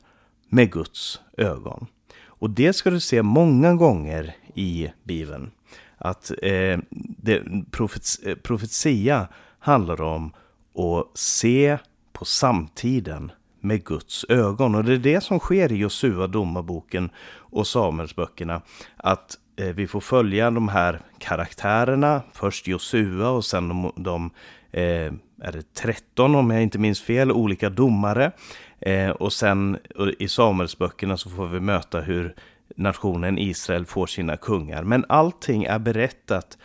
med 0.49 0.71
Guds 0.71 1.21
ögon. 1.37 1.87
Och 2.25 2.49
det 2.49 2.73
ska 2.73 2.89
du 2.89 2.99
se 2.99 3.23
många 3.23 3.73
gånger 3.73 4.35
i 4.55 4.91
Bibeln 5.03 5.51
att 5.97 6.31
eh, 6.41 6.79
det, 7.17 7.43
profet, 7.71 8.03
eh, 8.23 8.35
profetia 8.35 9.27
handlar 9.59 10.01
om 10.01 10.33
att 10.75 11.17
se 11.17 11.77
på 12.23 12.27
samtiden 12.27 13.31
med 13.59 13.83
Guds 13.83 14.25
ögon. 14.29 14.75
Och 14.75 14.83
det 14.83 14.93
är 14.93 14.97
det 14.97 15.21
som 15.21 15.39
sker 15.39 15.71
i 15.71 15.75
Josua, 15.75 16.27
domarboken 16.27 17.09
och 17.35 17.67
Samuelsböckerna. 17.67 18.61
Att 18.97 19.37
eh, 19.55 19.67
vi 19.67 19.87
får 19.87 19.99
följa 19.99 20.51
de 20.51 20.67
här 20.67 20.99
karaktärerna, 21.19 22.21
först 22.33 22.67
Josua 22.67 23.29
och 23.29 23.45
sen 23.45 23.69
de, 23.69 23.91
de 23.95 24.31
eh, 24.71 25.13
är 25.41 25.51
det 25.51 25.73
13 25.73 26.35
om 26.35 26.51
jag 26.51 26.63
inte 26.63 26.79
minns 26.79 27.01
fel, 27.01 27.31
olika 27.31 27.69
domare. 27.69 28.31
Eh, 28.79 29.09
och 29.09 29.33
sen 29.33 29.77
i 30.19 30.27
Samuelsböckerna 30.27 31.17
så 31.17 31.29
får 31.29 31.47
vi 31.47 31.59
möta 31.59 32.01
hur 32.01 32.35
nationen 32.75 33.37
Israel 33.37 33.85
får 33.85 34.07
sina 34.07 34.37
kungar. 34.37 34.83
Men 34.83 35.05
allting 35.09 35.63
är 35.63 35.79
berättat 35.79 36.57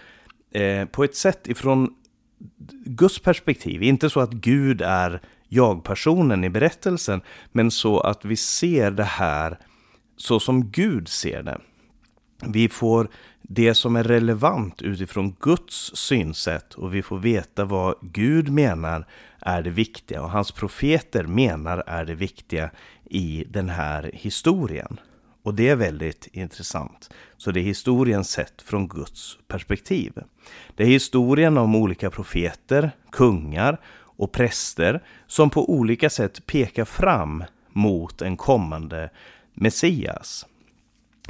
eh, 0.52 0.84
på 0.84 1.04
ett 1.04 1.16
sätt 1.16 1.48
ifrån 1.48 1.94
Guds 2.84 3.18
perspektiv. 3.18 3.82
Inte 3.82 4.10
så 4.10 4.20
att 4.20 4.32
Gud 4.32 4.82
är 4.82 5.20
jag-personen 5.48 6.44
i 6.44 6.50
berättelsen, 6.50 7.20
men 7.52 7.70
så 7.70 8.00
att 8.00 8.24
vi 8.24 8.36
ser 8.36 8.90
det 8.90 9.04
här 9.04 9.58
så 10.16 10.40
som 10.40 10.70
Gud 10.70 11.08
ser 11.08 11.42
det. 11.42 11.58
Vi 12.46 12.68
får 12.68 13.08
det 13.42 13.74
som 13.74 13.96
är 13.96 14.04
relevant 14.04 14.82
utifrån 14.82 15.36
Guds 15.40 15.96
synsätt 15.96 16.74
och 16.74 16.94
vi 16.94 17.02
får 17.02 17.18
veta 17.18 17.64
vad 17.64 17.94
Gud 18.00 18.48
menar 18.48 19.06
är 19.40 19.62
det 19.62 19.70
viktiga 19.70 20.22
och 20.22 20.30
hans 20.30 20.52
profeter 20.52 21.24
menar 21.24 21.82
är 21.86 22.04
det 22.04 22.14
viktiga 22.14 22.70
i 23.04 23.44
den 23.48 23.68
här 23.68 24.10
historien. 24.14 25.00
Och 25.42 25.54
det 25.54 25.68
är 25.68 25.76
väldigt 25.76 26.28
intressant. 26.32 27.10
Så 27.36 27.50
det 27.50 27.60
är 27.60 27.64
historien 27.64 28.24
sett 28.24 28.62
från 28.62 28.88
Guds 28.88 29.38
perspektiv. 29.48 30.12
Det 30.76 30.82
är 30.82 30.88
historien 30.88 31.58
om 31.58 31.74
olika 31.74 32.10
profeter, 32.10 32.90
kungar 33.12 33.78
och 34.18 34.32
präster 34.32 35.02
som 35.26 35.50
på 35.50 35.70
olika 35.70 36.10
sätt 36.10 36.46
pekar 36.46 36.84
fram 36.84 37.44
mot 37.72 38.22
en 38.22 38.36
kommande 38.36 39.10
Messias. 39.54 40.46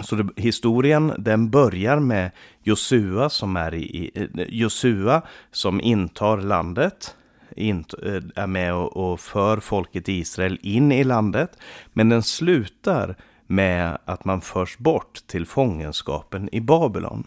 Så 0.03 0.17
det, 0.17 0.29
historien 0.37 1.13
den 1.19 1.51
börjar 1.51 2.01
med 2.01 2.31
Josua 2.63 3.31
som, 3.31 3.57
är 3.57 3.75
i, 3.75 4.11
eh, 4.15 4.47
Josua 4.49 5.23
som 5.51 5.81
intar 5.81 6.39
landet, 6.39 7.15
int, 7.57 7.95
eh, 8.03 8.23
är 8.35 8.47
med 8.47 8.75
och, 8.75 8.97
och 8.97 9.21
för 9.21 9.61
folket 9.61 10.09
Israel 10.09 10.59
in 10.63 10.93
i 10.93 11.05
landet. 11.05 11.59
Men 11.93 12.09
den 12.09 12.23
slutar 12.23 13.17
med 13.47 13.99
att 14.05 14.25
man 14.25 14.41
förs 14.41 14.79
bort 14.79 15.21
till 15.27 15.47
fångenskapen 15.47 16.49
i 16.53 16.61
Babylon. 16.61 17.25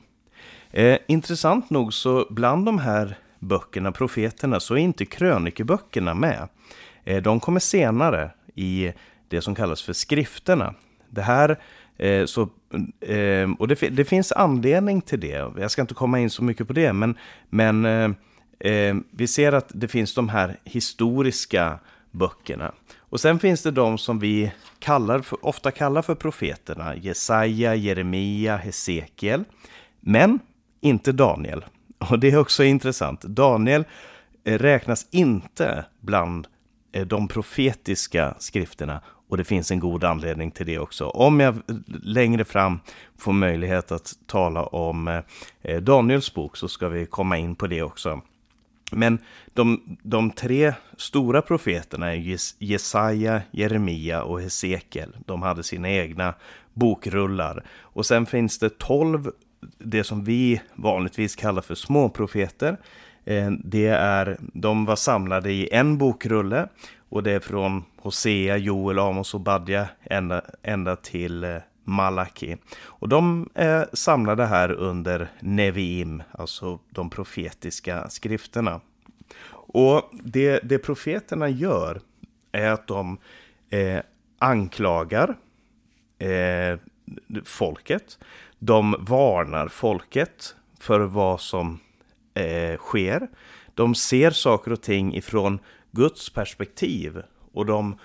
Eh, 0.71 0.97
intressant 1.07 1.69
nog 1.69 1.93
så 1.93 2.27
bland 2.29 2.65
de 2.65 2.79
här 2.79 3.17
böckerna, 3.41 3.91
profeterna, 3.91 4.59
så 4.59 4.73
är 4.73 4.77
inte 4.77 5.05
krönikeböckerna 5.05 6.13
med. 6.13 6.47
Eh, 7.03 7.21
de 7.21 7.39
kommer 7.39 7.59
senare 7.59 8.31
i 8.55 8.91
det 9.27 9.41
som 9.41 9.55
kallas 9.55 9.81
för 9.81 9.93
skrifterna. 9.93 10.73
Det 11.09 11.21
här 11.21 11.59
eh, 11.97 12.25
så, 12.25 12.41
eh, 12.99 13.51
och 13.59 13.67
det, 13.67 13.89
det, 13.89 14.05
finns 14.05 14.31
anledning 14.31 15.01
till 15.01 15.19
det. 15.19 15.51
Jag 15.57 15.71
ska 15.71 15.81
inte 15.81 15.93
komma 15.93 16.19
in 16.19 16.29
så 16.29 16.43
mycket 16.43 16.67
på 16.67 16.73
det, 16.73 16.93
men, 16.93 17.17
men 17.49 18.15
vi 19.11 19.27
ser 19.27 19.51
att 19.51 19.71
det 19.73 19.87
finns 19.87 20.13
de 20.13 20.29
här 20.29 20.57
historiska 20.63 21.79
böckerna. 22.11 22.71
Och 22.99 23.19
sen 23.19 23.39
finns 23.39 23.63
det 23.63 23.71
de 23.71 23.97
som 23.97 24.19
vi 24.19 24.51
kallar 24.79 25.19
för, 25.19 25.45
ofta 25.45 25.71
kallar 25.71 26.01
för 26.01 26.15
profeterna. 26.15 26.95
Jesaja, 26.95 27.75
Jeremia, 27.75 28.57
Hesekiel. 28.57 29.43
Men 29.99 30.39
inte 30.81 31.11
Daniel. 31.11 31.65
Och 32.09 32.19
det 32.19 32.31
är 32.31 32.37
också 32.37 32.63
intressant. 32.63 33.21
Daniel 33.21 33.85
eh, 34.43 34.57
räknas 34.57 35.07
inte 35.11 35.85
bland 35.99 36.47
eh, 36.91 37.07
de 37.07 37.27
profetiska 37.27 38.35
skrifterna. 38.39 39.01
Och 39.29 39.37
det 39.37 39.43
finns 39.43 39.71
en 39.71 39.79
god 39.79 40.03
anledning 40.03 40.51
till 40.51 40.65
det 40.65 40.79
också. 40.79 41.05
Om 41.05 41.39
jag 41.39 41.55
eh, 41.55 41.61
längre 42.03 42.45
fram 42.45 42.79
får 43.17 43.33
möjlighet 43.33 43.91
att 43.91 44.13
tala 44.27 44.63
om 44.63 45.21
Daniels 45.81 46.33
bok 46.33 46.57
så 46.57 46.67
ska 46.67 46.87
vi 46.87 47.05
komma 47.05 47.37
in 47.37 47.55
på 47.55 47.67
det 47.67 47.83
också. 47.83 48.21
Men 48.91 49.19
de, 49.53 49.97
de 50.03 50.31
tre 50.31 50.73
stora 50.97 51.41
profeterna 51.41 52.15
är 52.15 52.37
Jesaja, 52.59 53.41
Jeremia 53.51 54.23
och 54.23 54.41
Hesekiel. 54.41 55.17
De 55.25 55.41
hade 55.41 55.63
sina 55.63 55.89
egna 55.89 56.33
bokrullar. 56.73 57.63
Och 57.81 58.05
sen 58.05 58.25
finns 58.25 58.59
det 58.59 58.77
tolv, 58.77 59.31
det 59.77 60.03
som 60.03 60.23
vi 60.23 60.61
vanligtvis 60.73 61.35
kallar 61.35 61.61
för 61.61 61.75
småprofeter. 61.75 62.77
Eh, 63.25 63.51
det 63.63 63.87
är, 63.87 64.37
de 64.53 64.85
var 64.85 64.95
samlade 64.95 65.51
i 65.51 65.69
en 65.71 65.97
bokrulle 65.97 66.67
och 67.09 67.23
det 67.23 67.31
är 67.31 67.39
från 67.39 67.83
Hosea, 67.97 68.57
Joel, 68.57 68.99
Amos 68.99 69.33
och 69.33 69.41
Badja 69.41 69.87
ända, 70.03 70.41
ända 70.63 70.95
till 70.95 71.43
eh, 71.43 71.57
Malaki. 71.83 72.57
Och 72.83 73.09
de 73.09 73.49
är 73.53 73.89
samlade 73.93 74.45
här 74.45 74.71
under 74.71 75.27
Neviim, 75.39 76.23
alltså 76.31 76.79
de 76.89 77.09
profetiska 77.09 78.09
skrifterna. 78.09 78.81
Och 79.73 80.09
det, 80.11 80.59
det 80.63 80.79
profeterna 80.79 81.49
gör 81.49 82.01
är 82.51 82.71
att 82.71 82.87
de 82.87 83.17
eh, 83.69 83.99
anklagar 84.39 85.35
eh, 86.19 86.79
folket. 87.45 88.19
De 88.63 88.95
varnar 88.99 89.67
folket 89.67 90.55
för 90.79 90.99
vad 90.99 91.41
som 91.41 91.79
eh, 92.33 92.77
sker. 92.77 93.27
De 93.75 93.95
ser 93.95 94.31
saker 94.31 94.71
och 94.71 94.81
ting 94.81 95.15
ifrån 95.15 95.59
Guds 95.91 96.33
perspektiv 96.33 97.21
och 97.53 97.65
de 97.65 97.97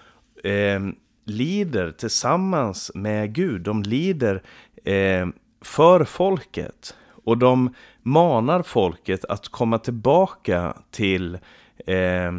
eh, 0.44 0.80
lider 1.24 1.90
tillsammans 1.90 2.90
med 2.94 3.34
Gud. 3.34 3.60
De 3.60 3.82
lider 3.82 4.42
eh, 4.84 5.26
för 5.60 6.04
folket 6.04 6.96
och 7.24 7.38
de 7.38 7.74
manar 8.02 8.62
folket 8.62 9.24
att 9.24 9.48
komma 9.48 9.78
tillbaka 9.78 10.76
till 10.90 11.38
eh, 11.86 12.32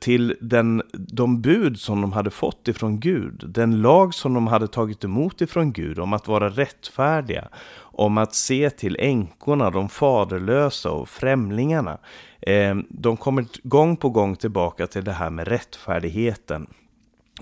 till 0.00 0.36
den, 0.40 0.82
de 0.92 1.40
bud 1.40 1.80
som 1.80 2.00
de 2.00 2.12
hade 2.12 2.30
fått 2.30 2.68
ifrån 2.68 3.00
Gud, 3.00 3.44
den 3.48 3.82
lag 3.82 4.14
som 4.14 4.34
de 4.34 4.46
hade 4.46 4.68
tagit 4.68 5.04
emot 5.04 5.40
ifrån 5.40 5.72
Gud 5.72 5.98
om 5.98 6.12
att 6.12 6.28
vara 6.28 6.48
rättfärdiga, 6.48 7.48
om 7.78 8.18
att 8.18 8.34
se 8.34 8.70
till 8.70 8.96
änkorna, 9.00 9.70
de 9.70 9.88
faderlösa 9.88 10.90
och 10.90 11.08
främlingarna. 11.08 11.98
Eh, 12.40 12.74
de 12.88 13.16
kommer 13.16 13.46
gång 13.62 13.96
på 13.96 14.10
gång 14.10 14.36
tillbaka 14.36 14.86
till 14.86 15.04
det 15.04 15.12
här 15.12 15.30
med 15.30 15.48
rättfärdigheten. 15.48 16.66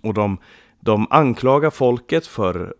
Och 0.02 0.14
de, 0.14 0.38
de 0.80 1.06
anklagar 1.10 1.70
folket 1.70 2.26
för 2.26 2.74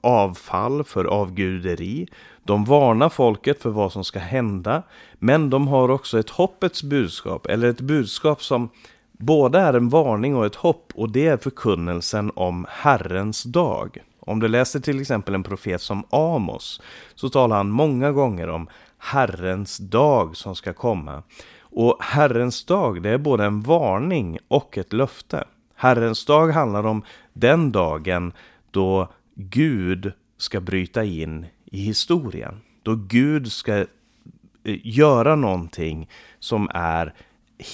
avfall, 0.00 0.84
för 0.84 1.04
avguderi. 1.04 2.08
De 2.44 2.64
varnar 2.64 3.08
folket 3.08 3.62
för 3.62 3.70
vad 3.70 3.92
som 3.92 4.04
ska 4.04 4.18
hända. 4.18 4.82
Men 5.18 5.50
de 5.50 5.68
har 5.68 5.90
också 5.90 6.18
ett 6.18 6.30
hoppets 6.30 6.82
budskap, 6.82 7.46
eller 7.46 7.68
ett 7.68 7.80
budskap 7.80 8.42
som 8.42 8.68
både 9.12 9.58
är 9.58 9.74
en 9.74 9.88
varning 9.88 10.36
och 10.36 10.46
ett 10.46 10.54
hopp. 10.54 10.92
Och 10.94 11.10
det 11.10 11.26
är 11.26 11.36
förkunnelsen 11.36 12.32
om 12.34 12.66
Herrens 12.68 13.42
dag. 13.42 13.98
Om 14.20 14.40
du 14.40 14.48
läser 14.48 14.80
till 14.80 15.00
exempel 15.00 15.34
en 15.34 15.42
profet 15.42 15.82
som 15.82 16.04
Amos 16.10 16.82
så 17.14 17.28
talar 17.28 17.56
han 17.56 17.70
många 17.70 18.12
gånger 18.12 18.48
om 18.48 18.68
Herrens 18.98 19.78
dag 19.78 20.36
som 20.36 20.56
ska 20.56 20.72
komma. 20.72 21.22
Och 21.60 21.96
Herrens 22.00 22.64
dag, 22.64 23.02
det 23.02 23.10
är 23.10 23.18
både 23.18 23.44
en 23.44 23.60
varning 23.60 24.38
och 24.48 24.78
ett 24.78 24.92
löfte. 24.92 25.44
Herrens 25.76 26.24
dag 26.24 26.48
handlar 26.48 26.86
om 26.86 27.02
den 27.32 27.72
dagen 27.72 28.32
då 28.70 29.08
Gud 29.34 30.12
ska 30.36 30.60
bryta 30.60 31.04
in 31.04 31.46
i 31.64 31.78
historien. 31.78 32.60
Då 32.82 32.94
Gud 32.94 33.52
ska 33.52 33.76
eh, 33.76 33.86
göra 34.64 35.36
någonting 35.36 36.08
som 36.38 36.70
är 36.74 37.14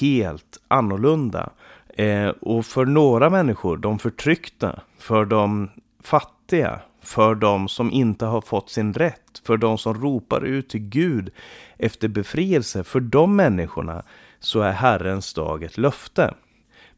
helt 0.00 0.60
annorlunda. 0.68 1.50
Eh, 1.88 2.28
och 2.28 2.66
för 2.66 2.84
några 2.84 3.30
människor, 3.30 3.76
de 3.76 3.98
förtryckta, 3.98 4.80
för 4.98 5.24
de 5.24 5.70
fattiga, 6.02 6.80
för 7.00 7.34
de 7.34 7.68
som 7.68 7.90
inte 7.90 8.24
har 8.24 8.40
fått 8.40 8.70
sin 8.70 8.92
rätt, 8.92 9.42
för 9.44 9.56
de 9.56 9.78
som 9.78 9.94
ropar 9.94 10.44
ut 10.44 10.68
till 10.68 10.88
Gud 10.88 11.30
efter 11.78 12.08
befrielse, 12.08 12.84
för 12.84 13.00
de 13.00 13.36
människorna 13.36 14.02
så 14.40 14.60
är 14.60 14.72
Herrens 14.72 15.34
dag 15.34 15.62
ett 15.62 15.78
löfte. 15.78 16.34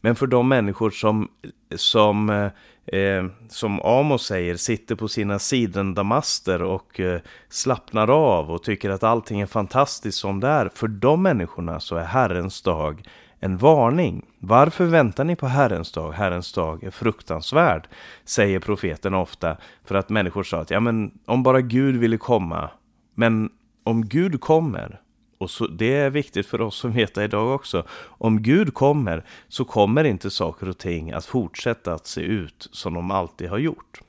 Men 0.04 0.16
för 0.16 0.26
de 0.26 0.48
människor 0.48 0.90
som, 0.90 1.28
som, 1.76 2.30
eh, 2.30 3.00
eh 3.00 3.24
som 3.48 3.80
Amos 3.80 4.26
säger, 4.26 4.56
sitter 4.56 4.94
på 4.94 5.08
sina 5.08 5.38
sidendamaster 5.38 6.62
och 6.62 7.00
eh, 7.00 7.20
slappnar 7.48 8.10
av 8.10 8.50
och 8.50 8.62
tycker 8.62 8.90
att 8.90 9.02
allting 9.02 9.40
är 9.40 9.46
fantastiskt 9.46 10.18
som 10.18 10.40
det 10.40 10.48
är. 10.48 10.68
För 10.74 10.88
de 10.88 11.22
människorna 11.22 11.80
så 11.80 11.96
är 11.96 12.04
Herrens 12.04 12.62
dag 12.62 13.02
en 13.40 13.56
varning. 13.56 14.24
Varför 14.38 14.84
väntar 14.84 15.24
ni 15.24 15.36
på 15.36 15.46
Herrens 15.46 15.92
dag? 15.92 16.12
Herrens 16.12 16.52
dag 16.52 16.84
är 16.84 16.90
fruktansvärd, 16.90 17.88
säger 18.24 18.60
profeten 18.60 19.14
ofta. 19.14 19.56
För 19.84 19.94
att 19.94 20.08
människor 20.08 20.42
sa 20.42 20.60
att 20.60 20.70
ja, 20.70 20.80
men 20.80 21.10
om 21.26 21.42
bara 21.42 21.60
Gud 21.60 21.96
ville 21.96 22.16
komma. 22.16 22.70
Men 23.14 23.50
om 23.84 24.08
Gud 24.08 24.40
kommer, 24.40 25.00
och 25.44 25.50
så, 25.50 25.66
det 25.66 25.94
är 25.94 26.10
viktigt 26.10 26.46
för 26.46 26.60
oss 26.60 26.84
att 26.84 26.94
veta 26.94 27.24
idag 27.24 27.54
också. 27.54 27.84
Om 28.02 28.42
Gud 28.42 28.74
kommer 28.74 29.24
så 29.48 29.64
kommer 29.64 30.04
inte 30.04 30.30
saker 30.30 30.68
och 30.68 30.78
ting 30.78 31.12
att 31.12 31.26
fortsätta 31.26 31.94
att 31.94 32.06
se 32.06 32.20
ut 32.20 32.68
som 32.72 32.94
de 32.94 33.10
alltid 33.10 33.48
har 33.48 33.58
gjort. 33.58 34.00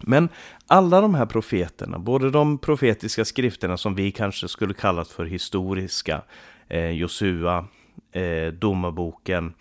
Men 0.00 0.28
alla 0.66 1.00
de 1.00 1.14
här 1.14 1.26
profeterna, 1.26 1.98
både 1.98 2.30
de 2.30 2.58
profetiska 2.58 3.24
skrifterna 3.24 3.76
som 3.76 3.94
vi 3.94 4.12
kanske 4.12 4.48
skulle 4.48 4.74
kallat 4.74 5.08
för 5.08 5.24
historiska, 5.24 6.22
eh, 6.68 6.90
Josua, 6.90 7.66
eh, 8.12 8.52
Domarboken, 8.52 9.54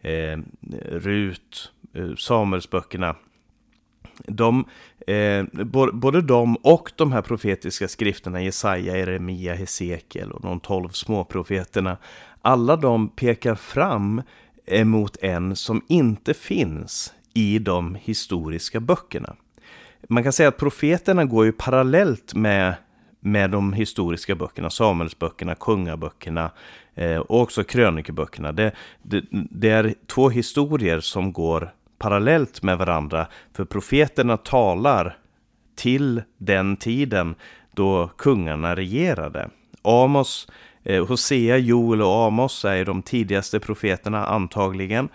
eh, 0.00 0.38
Rut, 0.90 1.72
eh, 1.94 2.14
Samuelsböckerna, 2.14 3.16
de, 4.26 4.64
eh, 5.06 5.44
både 5.92 6.22
de 6.22 6.56
och 6.56 6.92
de 6.96 7.12
här 7.12 7.22
profetiska 7.22 7.88
skrifterna, 7.88 8.42
Jesaja, 8.42 8.96
Jeremia, 8.96 9.54
Hesekiel 9.54 10.32
och 10.32 10.40
de 10.42 10.60
tolv 10.60 10.88
småprofeterna, 10.88 11.96
alla 12.42 12.76
de 12.76 13.08
pekar 13.08 13.54
fram 13.54 14.22
emot 14.66 15.16
en 15.20 15.56
som 15.56 15.82
inte 15.88 16.34
finns 16.34 17.14
i 17.34 17.58
de 17.58 17.94
historiska 17.94 18.80
böckerna. 18.80 19.36
Man 20.08 20.22
kan 20.22 20.32
säga 20.32 20.48
att 20.48 20.56
profeterna 20.56 21.24
går 21.24 21.44
ju 21.44 21.52
parallellt 21.52 22.34
med, 22.34 22.74
med 23.20 23.50
de 23.50 23.72
historiska 23.72 24.34
böckerna, 24.34 24.70
Samuelsböckerna, 24.70 25.54
kungaböckerna 25.54 26.50
eh, 26.94 27.16
och 27.16 27.40
också 27.40 27.64
krönikeböckerna. 27.64 28.52
Det, 28.52 28.72
det, 29.02 29.24
det 29.30 29.68
är 29.68 29.94
två 30.06 30.30
historier 30.30 31.00
som 31.00 31.32
går 31.32 31.72
parallellt 31.98 32.62
med 32.62 32.78
varandra. 32.78 33.26
För 33.52 33.64
profeterna 33.64 34.36
talar 34.36 35.16
till 35.76 36.22
den 36.38 36.76
tiden 36.76 37.34
då 37.74 38.10
kungarna 38.18 38.76
regerade. 38.76 39.48
Amos, 39.82 40.48
eh, 40.84 41.06
Hosea, 41.06 41.58
Joel 41.58 42.02
och 42.02 42.26
Amos 42.26 42.64
är 42.64 42.84
de 42.84 43.02
tidigaste 43.02 43.60
profeterna 43.60 44.26
antagligen. 44.26 45.08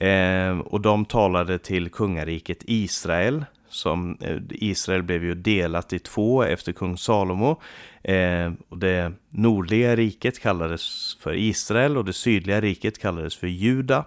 Eh, 0.00 0.58
och 0.58 0.80
de 0.80 1.04
talade 1.04 1.58
till 1.58 1.90
kungariket 1.90 2.58
Israel. 2.66 3.44
Som, 3.68 4.18
eh, 4.20 4.36
Israel 4.50 5.02
blev 5.02 5.24
ju 5.24 5.34
delat 5.34 5.92
i 5.92 5.98
två 5.98 6.42
efter 6.42 6.72
kung 6.72 6.98
Salomo. 6.98 7.60
Eh, 8.02 8.52
och 8.68 8.78
det 8.78 9.12
nordliga 9.30 9.96
riket 9.96 10.40
kallades 10.40 11.16
för 11.20 11.34
Israel 11.34 11.96
och 11.96 12.04
det 12.04 12.12
sydliga 12.12 12.60
riket 12.60 12.98
kallades 12.98 13.36
för 13.36 13.46
Juda. 13.46 14.04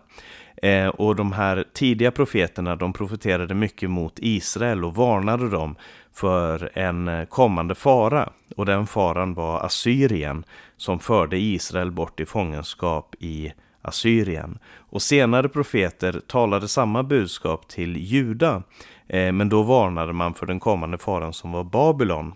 Eh, 0.61 0.87
och 0.87 1.15
de 1.15 1.31
här 1.31 1.65
tidiga 1.73 2.11
profeterna, 2.11 2.75
de 2.75 2.93
profeterade 2.93 3.53
mycket 3.53 3.89
mot 3.89 4.19
Israel 4.19 4.85
och 4.85 4.95
varnade 4.95 5.49
dem 5.49 5.75
för 6.13 6.71
en 6.73 7.07
eh, 7.07 7.25
kommande 7.25 7.75
fara. 7.75 8.29
Och 8.55 8.65
den 8.65 8.87
faran 8.87 9.33
var 9.33 9.59
Assyrien 9.59 10.43
som 10.77 10.99
förde 10.99 11.37
Israel 11.37 11.91
bort 11.91 12.19
i 12.19 12.25
fångenskap 12.25 13.15
i 13.19 13.53
Assyrien. 13.81 14.59
Och 14.77 15.01
senare 15.01 15.49
profeter 15.49 16.21
talade 16.27 16.67
samma 16.67 17.03
budskap 17.03 17.67
till 17.67 17.97
Juda, 17.97 18.63
eh, 19.07 19.31
men 19.31 19.49
då 19.49 19.63
varnade 19.63 20.13
man 20.13 20.33
för 20.33 20.45
den 20.45 20.59
kommande 20.59 20.97
faran 20.97 21.33
som 21.33 21.51
var 21.51 21.63
Babylon. 21.63 22.33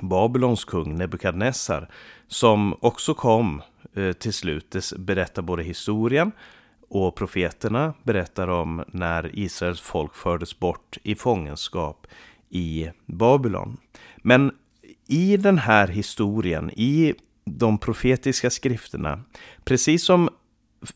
Babylons 0.00 0.64
kung 0.64 0.96
Nebukadnessar, 0.96 1.88
som 2.28 2.76
också 2.80 3.14
kom 3.14 3.62
eh, 3.94 4.12
till 4.12 4.32
slut, 4.32 4.70
det 4.70 4.92
berättar 4.98 5.42
både 5.42 5.62
historien 5.62 6.32
och 6.94 7.14
profeterna 7.14 7.94
berättar 8.02 8.48
om 8.48 8.84
när 8.86 9.38
Israels 9.38 9.80
folk 9.80 10.14
fördes 10.14 10.58
bort 10.58 10.98
i 11.02 11.14
fångenskap 11.14 12.06
i 12.50 12.90
Babylon. 13.06 13.76
Men 14.16 14.52
i 15.08 15.36
den 15.36 15.58
här 15.58 15.88
historien, 15.88 16.70
i 16.70 17.14
de 17.44 17.78
profetiska 17.78 18.50
skrifterna, 18.50 19.20
precis 19.64 20.04
som 20.04 20.28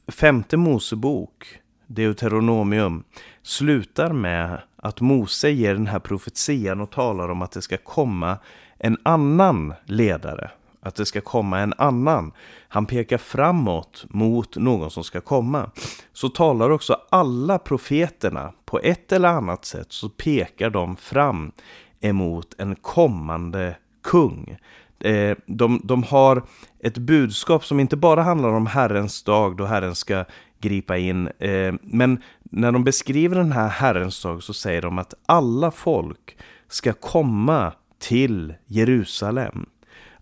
femte 0.09 0.57
Mosebok, 0.57 1.59
Deuteronomium, 1.87 3.05
slutar 3.43 4.13
med 4.13 4.61
att 4.77 5.01
Mose 5.01 5.51
ger 5.51 5.75
den 5.75 5.87
här 5.87 5.99
profetian 5.99 6.81
och 6.81 6.91
talar 6.91 7.29
om 7.29 7.43
att 7.43 7.53
det 7.53 7.63
ska 7.63 7.77
komma 7.77 8.39
en 8.79 8.99
annan 9.03 9.75
ledare 9.85 10.51
att 10.87 10.95
det 10.95 11.07
ska 11.07 11.21
komma 11.21 11.61
en 11.61 11.75
annan. 11.79 12.33
Han 12.69 12.87
pekar 12.87 13.19
framåt 13.19 14.05
mot 14.09 14.57
någon 14.57 14.91
som 14.91 15.05
ska 15.05 15.21
komma. 15.21 15.71
Så 16.13 16.29
talar 16.29 16.71
också 16.71 16.97
alla 17.11 17.59
profeterna 17.59 18.53
på 18.65 18.79
ett 18.79 19.13
eller 19.13 19.29
annat 19.29 19.65
sätt 19.65 19.87
så 19.89 20.09
pekar 20.09 20.71
de 20.71 20.97
fram 20.97 21.53
emot 22.01 22.55
en 22.59 22.77
kommande 22.77 23.77
kung. 24.03 24.57
Eh, 25.01 25.37
de, 25.47 25.81
de 25.85 26.03
har 26.03 26.43
ett 26.81 26.99
budskap 26.99 27.65
som 27.65 27.81
inte 27.81 27.97
bara 27.97 28.23
handlar 28.23 28.53
om 28.53 28.67
Herrens 28.67 29.23
dag 29.23 29.57
då 29.57 29.65
Herren 29.65 29.95
ska 29.95 30.25
gripa 30.61 30.97
in. 30.97 31.27
Eh, 31.39 31.75
men 31.83 32.23
när 32.43 32.73
de 32.73 32.85
beskriver 32.85 33.37
den 33.37 33.53
här 33.53 33.69
Herrens 33.69 34.23
dag 34.23 34.43
så 34.43 34.55
säger 34.55 34.83
de 34.83 34.99
att 34.99 35.15
alla 35.27 35.71
folk 35.71 36.37
ska 36.69 36.93
komma 36.93 37.73
till 37.99 38.55
Jerusalem. 38.67 39.67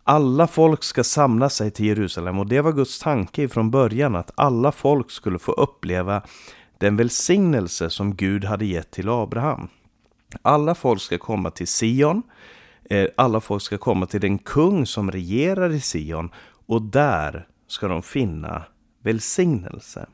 Alla 0.07 0.47
folk 0.47 0.85
ska 0.85 1.05
samla 1.05 1.49
sig 1.49 1.71
till 1.71 1.87
Jerusalem 1.87 2.39
och 2.39 2.47
det 2.47 2.61
var 2.61 2.73
Guds 2.73 2.99
tanke 2.99 3.49
från 3.49 3.71
början 3.71 4.17
att 4.17 4.31
alla 4.35 4.73
folk 4.73 5.11
skulle 5.11 5.39
få 5.39 5.53
uppleva 5.53 6.23
den 6.79 6.97
välsignelse 6.97 7.91
som 7.91 8.17
Gud 8.17 8.45
hade 8.45 8.65
gett 8.65 8.91
till 8.91 9.09
Abraham. 9.09 9.69
Alla 10.43 10.75
folk 10.75 11.01
ska 11.01 11.19
komma 11.19 11.51
till 11.51 11.67
Sion, 11.67 12.23
eh, 12.91 13.07
alla 13.17 13.41
folk 13.41 13.63
ska 13.63 13.79
komma 13.79 14.07
till 14.07 14.21
den 14.21 14.39
kung 14.39 14.87
som 14.87 15.11
regerar 15.11 15.71
i 15.71 15.81
Sion 15.81 16.31
och 16.67 16.83
där 16.83 17.47
ska 17.67 17.89
de 17.89 18.03
finna 18.03 18.63
välsignelse. 19.03 20.07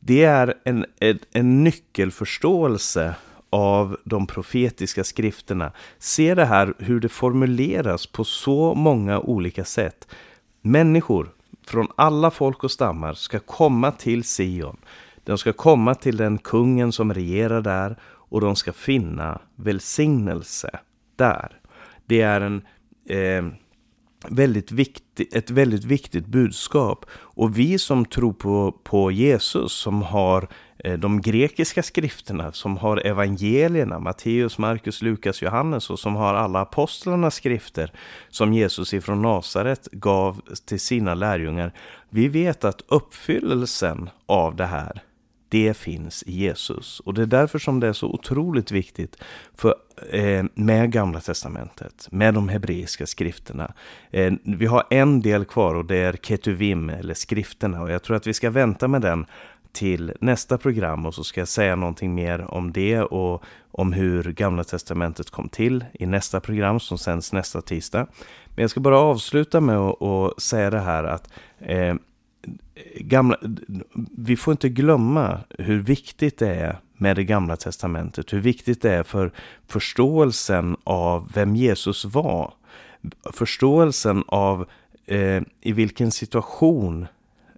Det 0.00 0.24
är 0.24 0.54
en, 0.64 0.86
en, 1.00 1.18
en 1.32 1.64
nyckelförståelse 1.64 3.14
av 3.52 3.96
de 4.04 4.26
profetiska 4.26 5.04
skrifterna. 5.04 5.72
Se 5.98 6.34
det 6.34 6.44
här 6.44 6.74
hur 6.78 7.00
det 7.00 7.08
formuleras 7.08 8.06
på 8.06 8.24
så 8.24 8.74
många 8.74 9.20
olika 9.20 9.64
sätt. 9.64 10.08
Människor 10.60 11.32
från 11.66 11.88
alla 11.96 12.30
folk 12.30 12.64
och 12.64 12.70
stammar 12.70 13.14
ska 13.14 13.38
komma 13.38 13.90
till 13.92 14.24
Sion. 14.24 14.76
De 15.24 15.38
ska 15.38 15.52
komma 15.52 15.94
till 15.94 16.16
den 16.16 16.38
kungen 16.38 16.92
som 16.92 17.14
regerar 17.14 17.60
där 17.60 17.96
och 18.04 18.40
de 18.40 18.56
ska 18.56 18.72
finna 18.72 19.40
välsignelse 19.56 20.80
där. 21.16 21.60
Det 22.06 22.20
är 22.20 22.40
en 22.40 22.62
eh, 23.08 23.44
väldigt 24.28 24.72
viktig, 24.72 25.28
ett 25.32 25.50
väldigt 25.50 25.84
viktigt 25.84 26.26
budskap. 26.26 27.06
Och 27.12 27.58
vi 27.58 27.78
som 27.78 28.04
tror 28.04 28.32
på, 28.32 28.72
på 28.82 29.10
Jesus, 29.10 29.72
som 29.72 30.02
har 30.02 30.48
Eh, 30.84 30.98
de 30.98 31.20
grekiska 31.20 31.82
skrifterna, 31.82 32.52
som 32.52 32.76
har 32.76 33.06
evangelierna, 33.06 33.98
Matteus, 33.98 34.58
Markus, 34.58 35.02
Lukas, 35.02 35.42
Johannes 35.42 35.90
och 35.90 35.98
som 35.98 36.16
har 36.16 36.34
alla 36.34 36.60
apostlarnas 36.60 37.34
skrifter 37.34 37.92
som 38.28 38.52
Jesus 38.52 38.94
ifrån 38.94 39.22
Nasaret 39.22 39.88
gav 39.92 40.40
till 40.66 40.80
sina 40.80 41.14
lärjungar. 41.14 41.72
Vi 42.10 42.28
vet 42.28 42.64
att 42.64 42.82
uppfyllelsen 42.88 44.10
av 44.26 44.56
det 44.56 44.66
här 44.66 45.02
det 45.52 45.76
finns 45.76 46.22
i 46.22 46.32
Jesus. 46.32 47.00
Och 47.00 47.14
det 47.14 47.22
är 47.22 47.26
därför 47.26 47.58
som 47.58 47.80
det 47.80 47.86
är 47.86 47.92
så 47.92 48.06
otroligt 48.06 48.70
viktigt 48.70 49.16
för, 49.56 49.74
eh, 50.10 50.44
med 50.54 50.92
Gamla 50.92 51.20
Testamentet, 51.20 52.08
med 52.10 52.34
de 52.34 52.48
hebreiska 52.48 53.06
skrifterna. 53.06 53.72
Eh, 54.10 54.32
vi 54.44 54.66
har 54.66 54.84
en 54.90 55.20
del 55.20 55.44
kvar 55.44 55.74
och 55.74 55.84
det 55.84 55.96
är 55.96 56.12
Ketuvim, 56.12 56.90
eller 56.90 57.14
skrifterna. 57.14 57.82
Och 57.82 57.90
jag 57.90 58.02
tror 58.02 58.16
att 58.16 58.26
vi 58.26 58.34
ska 58.34 58.50
vänta 58.50 58.88
med 58.88 59.00
den 59.00 59.26
till 59.72 60.12
nästa 60.20 60.58
program 60.58 61.06
och 61.06 61.14
så 61.14 61.24
ska 61.24 61.40
jag 61.40 61.48
säga 61.48 61.76
någonting 61.76 62.14
mer 62.14 62.54
om 62.54 62.72
det 62.72 63.00
och 63.00 63.44
om 63.70 63.92
hur 63.92 64.32
Gamla 64.32 64.64
Testamentet 64.64 65.30
kom 65.30 65.48
till 65.48 65.84
i 65.92 66.06
nästa 66.06 66.40
program 66.40 66.80
som 66.80 66.98
sänds 66.98 67.32
nästa 67.32 67.62
tisdag. 67.62 68.06
Men 68.54 68.62
jag 68.62 68.70
ska 68.70 68.80
bara 68.80 68.98
avsluta 68.98 69.60
med 69.60 69.78
att 69.78 70.42
säga 70.42 70.70
det 70.70 70.80
här 70.80 71.04
att 71.04 71.28
eh, 71.60 71.94
gamla, 72.96 73.36
vi 74.16 74.36
får 74.36 74.52
inte 74.52 74.68
glömma 74.68 75.40
hur 75.58 75.80
viktigt 75.80 76.38
det 76.38 76.54
är 76.54 76.78
med 76.96 77.16
det 77.16 77.24
gamla 77.24 77.56
testamentet. 77.56 78.32
Hur 78.32 78.40
viktigt 78.40 78.82
det 78.82 78.92
är 78.92 79.02
för 79.02 79.32
förståelsen 79.66 80.76
av 80.84 81.30
vem 81.34 81.56
Jesus 81.56 82.04
var. 82.04 82.54
Förståelsen 83.32 84.24
av 84.26 84.68
eh, 85.06 85.42
i 85.60 85.72
vilken 85.72 86.10
situation 86.10 87.06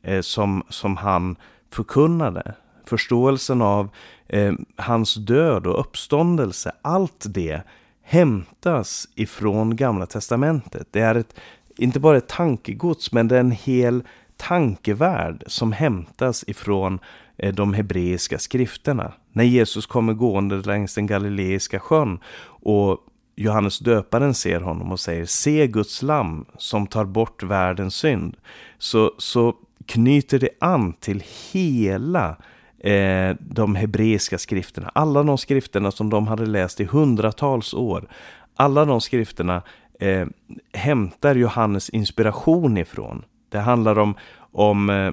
eh, 0.03 0.21
som, 0.21 0.63
som 0.69 0.97
han 0.97 1.37
förkunnade. 1.75 2.55
Förståelsen 2.85 3.63
av 3.63 3.89
eh, 4.29 4.53
hans 4.77 5.15
död 5.15 5.67
och 5.67 5.81
uppståndelse. 5.81 6.73
Allt 6.83 7.25
det 7.29 7.63
hämtas 8.03 9.09
ifrån 9.15 9.77
gamla 9.77 10.07
testamentet. 10.07 10.89
Det 10.91 11.01
är 11.01 11.15
ett, 11.15 11.35
inte 11.77 12.01
bara 12.01 12.17
ett 12.17 12.29
tankegods 12.29 13.13
men 13.13 13.29
det 13.29 13.37
är 13.37 13.41
en 13.41 13.51
hel 13.51 14.03
tankevärld 14.37 15.45
som 15.47 15.73
hämtas 15.73 16.45
ifrån 16.47 16.99
eh, 17.37 17.55
de 17.55 17.75
hebreiska 17.75 18.39
skrifterna. 18.39 19.13
När 19.33 19.45
Jesus 19.45 19.87
kommer 19.87 20.13
gående 20.13 20.57
längs 20.57 20.95
den 20.95 21.07
galileiska 21.07 21.81
sjön 21.81 22.19
och 22.47 22.99
Johannes 23.37 23.79
döparen 23.79 24.35
ser 24.35 24.61
honom 24.61 24.93
och 24.93 25.01
säger 25.01 25.27
Se 25.27 25.67
Guds 25.67 26.03
lam 26.03 26.45
som 26.59 26.87
tar 26.87 27.05
bort 27.05 27.43
världens 27.43 27.95
synd. 27.95 28.37
Så, 28.79 29.13
så 29.19 29.55
knyter 29.87 30.39
det 30.39 30.49
an 30.61 30.93
till 30.93 31.23
hela 31.53 32.37
eh, 32.79 33.37
de 33.41 33.75
hebreiska 33.75 34.39
skrifterna. 34.39 34.91
Alla 34.95 35.23
de 35.23 35.39
skrifterna 35.39 35.91
som 35.91 36.11
de 36.11 36.27
hade 36.27 36.47
läst 36.47 36.81
i 36.81 36.85
hundratals 36.85 37.75
år. 37.75 38.09
Alla 38.57 38.85
de 38.85 39.01
skrifterna 39.01 39.63
eh, 40.01 40.27
hämtar 40.73 41.35
Johannes 41.35 41.91
inspiration 41.91 42.79
ifrån. 42.79 43.25
Det 43.49 43.59
handlar 43.59 43.99
om, 43.99 44.15
om 44.53 44.91
eh, 44.91 45.13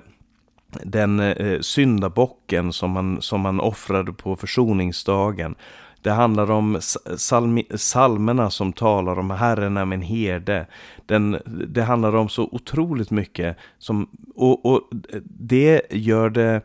den 0.84 1.20
eh, 1.20 1.60
syndabocken 1.60 2.74
som 2.74 2.92
man, 2.92 3.22
som 3.22 3.42
man 3.42 3.60
offrade 3.60 4.14
på 4.14 4.36
försoningsdagen. 4.36 5.56
Det 6.02 6.12
handlar 6.12 6.52
om 6.52 6.78
salm, 7.18 7.62
salmerna 7.76 8.50
som 8.50 8.74
talar 8.74 9.20
om 9.20 9.32
Herren 9.32 9.78
är 9.78 9.86
min 9.86 10.02
herde. 10.02 10.68
Den, 11.06 11.38
det 11.68 11.84
handlar 11.84 12.16
om 12.16 12.30
så 12.30 12.50
otroligt 12.52 13.12
mycket. 13.12 13.58
Som, 13.78 14.10
och, 14.36 14.66
och 14.66 14.82
det 15.24 15.82
gör 15.90 16.30
det... 16.30 16.62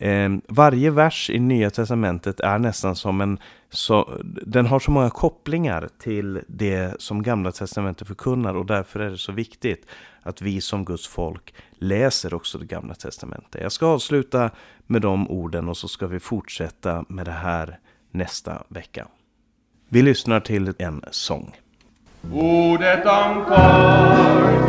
Eh, 0.00 0.30
varje 0.48 0.90
vers 0.90 1.30
i 1.30 1.38
Nya 1.38 1.70
Testamentet 1.70 2.40
är 2.40 2.58
nästan 2.58 2.96
som 2.96 3.20
en... 3.20 3.38
Så, 3.70 4.10
den 4.46 4.66
har 4.66 4.80
så 4.80 4.90
många 4.90 5.10
kopplingar 5.10 5.88
till 5.98 6.40
det 6.48 6.94
som 6.98 7.22
Gamla 7.22 7.52
Testamentet 7.52 8.08
förkunnar 8.08 8.54
och 8.54 8.66
därför 8.66 9.00
är 9.00 9.10
det 9.10 9.18
så 9.18 9.32
viktigt 9.32 9.86
att 10.22 10.42
vi 10.42 10.60
som 10.60 10.84
Guds 10.84 11.06
folk 11.06 11.54
läser 11.78 12.34
också 12.34 12.58
det 12.58 12.66
gamla 12.66 12.94
testamentet. 12.94 13.62
Jag 13.62 13.72
ska 13.72 13.86
avsluta 13.86 14.50
med 14.86 15.02
de 15.02 15.30
orden 15.30 15.68
och 15.68 15.76
så 15.76 15.88
ska 15.88 16.06
vi 16.06 16.20
fortsätta 16.20 17.04
med 17.08 17.26
det 17.26 17.32
här 17.32 17.78
nästa 18.18 18.62
vecka. 18.68 19.08
Vi 19.88 20.02
lyssnar 20.02 20.40
till 20.40 20.74
en 20.78 21.02
sång. 21.10 21.56
Ordet 22.32 23.06
om 23.06 23.44
korset 23.44 24.68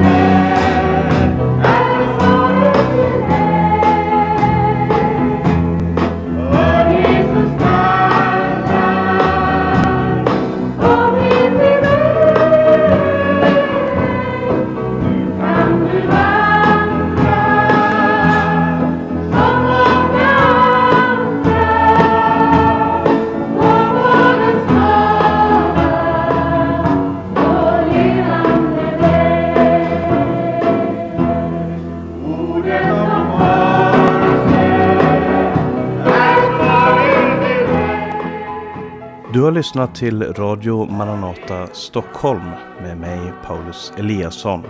har 39.50 39.54
lyssnat 39.54 39.96
till 39.96 40.34
Radio 40.34 40.86
Maranata 40.92 41.68
Stockholm 41.72 42.50
med 42.82 42.98
mig 42.98 43.20
Paulus 43.46 43.94
Eliasson. 43.98 44.64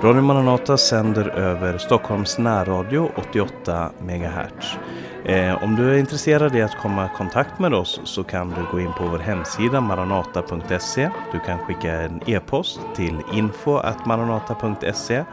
Radio 0.00 0.22
Maranata 0.22 0.76
sänder 0.76 1.28
över 1.28 1.78
Stockholms 1.78 2.38
närradio 2.38 3.10
88 3.16 3.90
MHz. 4.02 4.78
Eh, 5.24 5.64
om 5.64 5.76
du 5.76 5.90
är 5.90 5.98
intresserad 5.98 6.56
i 6.56 6.62
att 6.62 6.76
komma 6.76 7.06
i 7.06 7.08
kontakt 7.16 7.58
med 7.58 7.74
oss 7.74 8.00
så 8.04 8.24
kan 8.24 8.48
du 8.48 8.66
gå 8.72 8.80
in 8.80 8.92
på 8.92 9.04
vår 9.04 9.18
hemsida 9.18 9.80
maranata.se. 9.80 11.10
Du 11.32 11.40
kan 11.40 11.58
skicka 11.58 11.92
en 11.92 12.20
e-post 12.26 12.80
till 12.96 13.20
info.maranata.se 13.32 15.24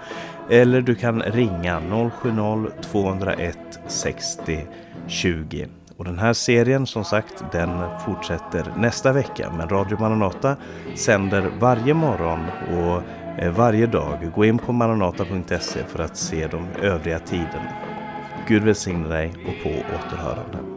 eller 0.49 0.81
du 0.81 0.95
kan 0.95 1.21
ringa 1.21 1.79
070-201 1.79 3.53
60 3.88 4.67
20. 5.08 5.67
Och 5.97 6.05
den 6.05 6.19
här 6.19 6.34
serien 6.34 6.88
som 6.88 7.03
sagt 7.03 7.43
den 7.51 7.69
fortsätter 8.05 8.73
nästa 8.77 9.12
vecka. 9.12 9.51
Men 9.58 9.69
Radio 9.69 9.99
Maranata 9.99 10.55
sänder 10.95 11.51
varje 11.60 11.93
morgon 11.93 12.39
och 12.77 13.01
eh, 13.41 13.51
varje 13.51 13.88
dag. 13.88 14.31
Gå 14.36 14.45
in 14.45 14.58
på 14.58 14.73
maranata.se 14.73 15.84
för 15.88 16.03
att 16.03 16.17
se 16.17 16.47
de 16.47 16.67
övriga 16.81 17.19
tiderna. 17.19 17.73
Gud 18.47 18.63
välsigne 18.63 19.08
dig 19.08 19.34
och 19.47 19.63
på 19.63 19.69
återhörande. 19.69 20.75